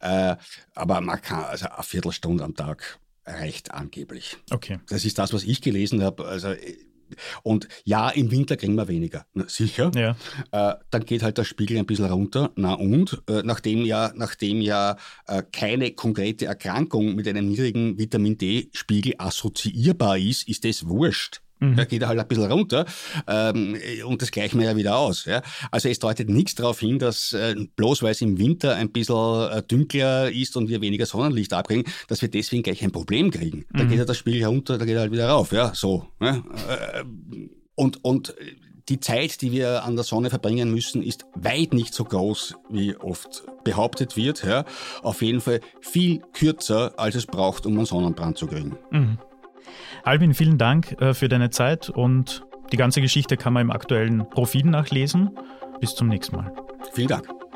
Äh, 0.00 0.36
aber 0.74 1.00
man 1.00 1.20
kann, 1.22 1.44
also 1.44 1.66
eine 1.66 1.82
Viertelstunde 1.82 2.44
am 2.44 2.54
Tag 2.54 2.98
reicht 3.24 3.72
angeblich. 3.72 4.36
Okay. 4.50 4.78
Das 4.88 5.04
ist 5.04 5.18
das, 5.18 5.32
was 5.32 5.44
ich 5.44 5.62
gelesen 5.62 6.02
habe. 6.02 6.26
Also 6.26 6.52
und 7.42 7.68
ja, 7.84 8.10
im 8.10 8.30
Winter 8.30 8.56
kriegen 8.56 8.74
wir 8.74 8.88
weniger. 8.88 9.26
Na, 9.34 9.48
sicher. 9.48 9.90
Ja. 9.94 10.16
Äh, 10.52 10.76
dann 10.90 11.04
geht 11.04 11.22
halt 11.22 11.38
der 11.38 11.44
Spiegel 11.44 11.78
ein 11.78 11.86
bisschen 11.86 12.06
runter. 12.06 12.50
Na 12.56 12.74
und? 12.74 13.22
Äh, 13.28 13.42
nachdem 13.44 13.84
ja, 13.84 14.12
nachdem 14.14 14.60
ja 14.60 14.96
äh, 15.26 15.42
keine 15.52 15.92
konkrete 15.92 16.46
Erkrankung 16.46 17.14
mit 17.14 17.28
einem 17.28 17.48
niedrigen 17.48 17.98
Vitamin 17.98 18.38
D-Spiegel 18.38 19.14
assoziierbar 19.18 20.18
ist, 20.18 20.48
ist 20.48 20.64
das 20.64 20.86
wurscht. 20.88 21.42
Mhm. 21.60 21.76
Da 21.76 21.84
geht 21.84 22.02
er 22.02 22.08
halt 22.08 22.18
ein 22.18 22.26
bisschen 22.26 22.50
runter 22.50 22.86
ähm, 23.26 23.76
und 24.06 24.22
das 24.22 24.30
gleichen 24.30 24.58
wir 24.58 24.66
ja 24.66 24.76
wieder 24.76 24.96
aus. 24.96 25.26
Ja? 25.26 25.42
Also 25.70 25.88
es 25.88 25.98
deutet 25.98 26.28
nichts 26.28 26.54
darauf 26.54 26.80
hin, 26.80 26.98
dass 26.98 27.32
äh, 27.32 27.54
bloß 27.76 28.02
weil 28.02 28.12
es 28.12 28.20
im 28.20 28.38
Winter 28.38 28.74
ein 28.74 28.90
bisschen 28.90 29.50
äh, 29.50 29.62
dünkler 29.62 30.30
ist 30.30 30.56
und 30.56 30.68
wir 30.68 30.80
weniger 30.80 31.06
Sonnenlicht 31.06 31.52
abkriegen, 31.52 31.84
dass 32.08 32.22
wir 32.22 32.30
deswegen 32.30 32.62
gleich 32.62 32.82
ein 32.82 32.92
Problem 32.92 33.30
kriegen. 33.30 33.66
Da 33.72 33.84
mhm. 33.84 33.88
geht 33.90 33.98
ja 33.98 34.04
der 34.04 34.14
Spiegel 34.14 34.44
runter, 34.46 34.78
da 34.78 34.84
geht 34.84 34.94
er 34.94 35.00
halt 35.02 35.12
wieder 35.12 35.28
rauf. 35.28 35.52
Ja, 35.52 35.72
so. 35.74 36.06
Ja? 36.20 36.36
Äh, 36.36 37.04
und, 37.74 38.04
und 38.04 38.34
die 38.88 39.00
Zeit, 39.00 39.40
die 39.40 39.52
wir 39.52 39.84
an 39.84 39.94
der 39.94 40.04
Sonne 40.04 40.30
verbringen 40.30 40.70
müssen, 40.70 41.02
ist 41.02 41.24
weit 41.34 41.72
nicht 41.74 41.94
so 41.94 42.04
groß, 42.04 42.56
wie 42.70 42.96
oft 42.96 43.44
behauptet 43.64 44.16
wird. 44.16 44.44
Ja? 44.44 44.64
Auf 45.02 45.22
jeden 45.22 45.40
Fall 45.40 45.60
viel 45.80 46.20
kürzer, 46.32 46.98
als 46.98 47.14
es 47.14 47.26
braucht, 47.26 47.66
um 47.66 47.76
einen 47.76 47.86
Sonnenbrand 47.86 48.36
zu 48.36 48.46
kriegen. 48.46 48.76
Mhm. 48.90 49.18
Albin, 50.02 50.34
vielen 50.34 50.58
Dank 50.58 51.00
äh, 51.00 51.14
für 51.14 51.28
deine 51.28 51.50
Zeit 51.50 51.90
und 51.90 52.44
die 52.72 52.76
ganze 52.76 53.00
Geschichte 53.00 53.36
kann 53.36 53.52
man 53.52 53.62
im 53.62 53.70
aktuellen 53.70 54.28
Profil 54.28 54.66
nachlesen. 54.66 55.30
Bis 55.80 55.94
zum 55.94 56.08
nächsten 56.08 56.36
Mal. 56.36 56.52
Vielen 56.92 57.08
Dank. 57.08 57.49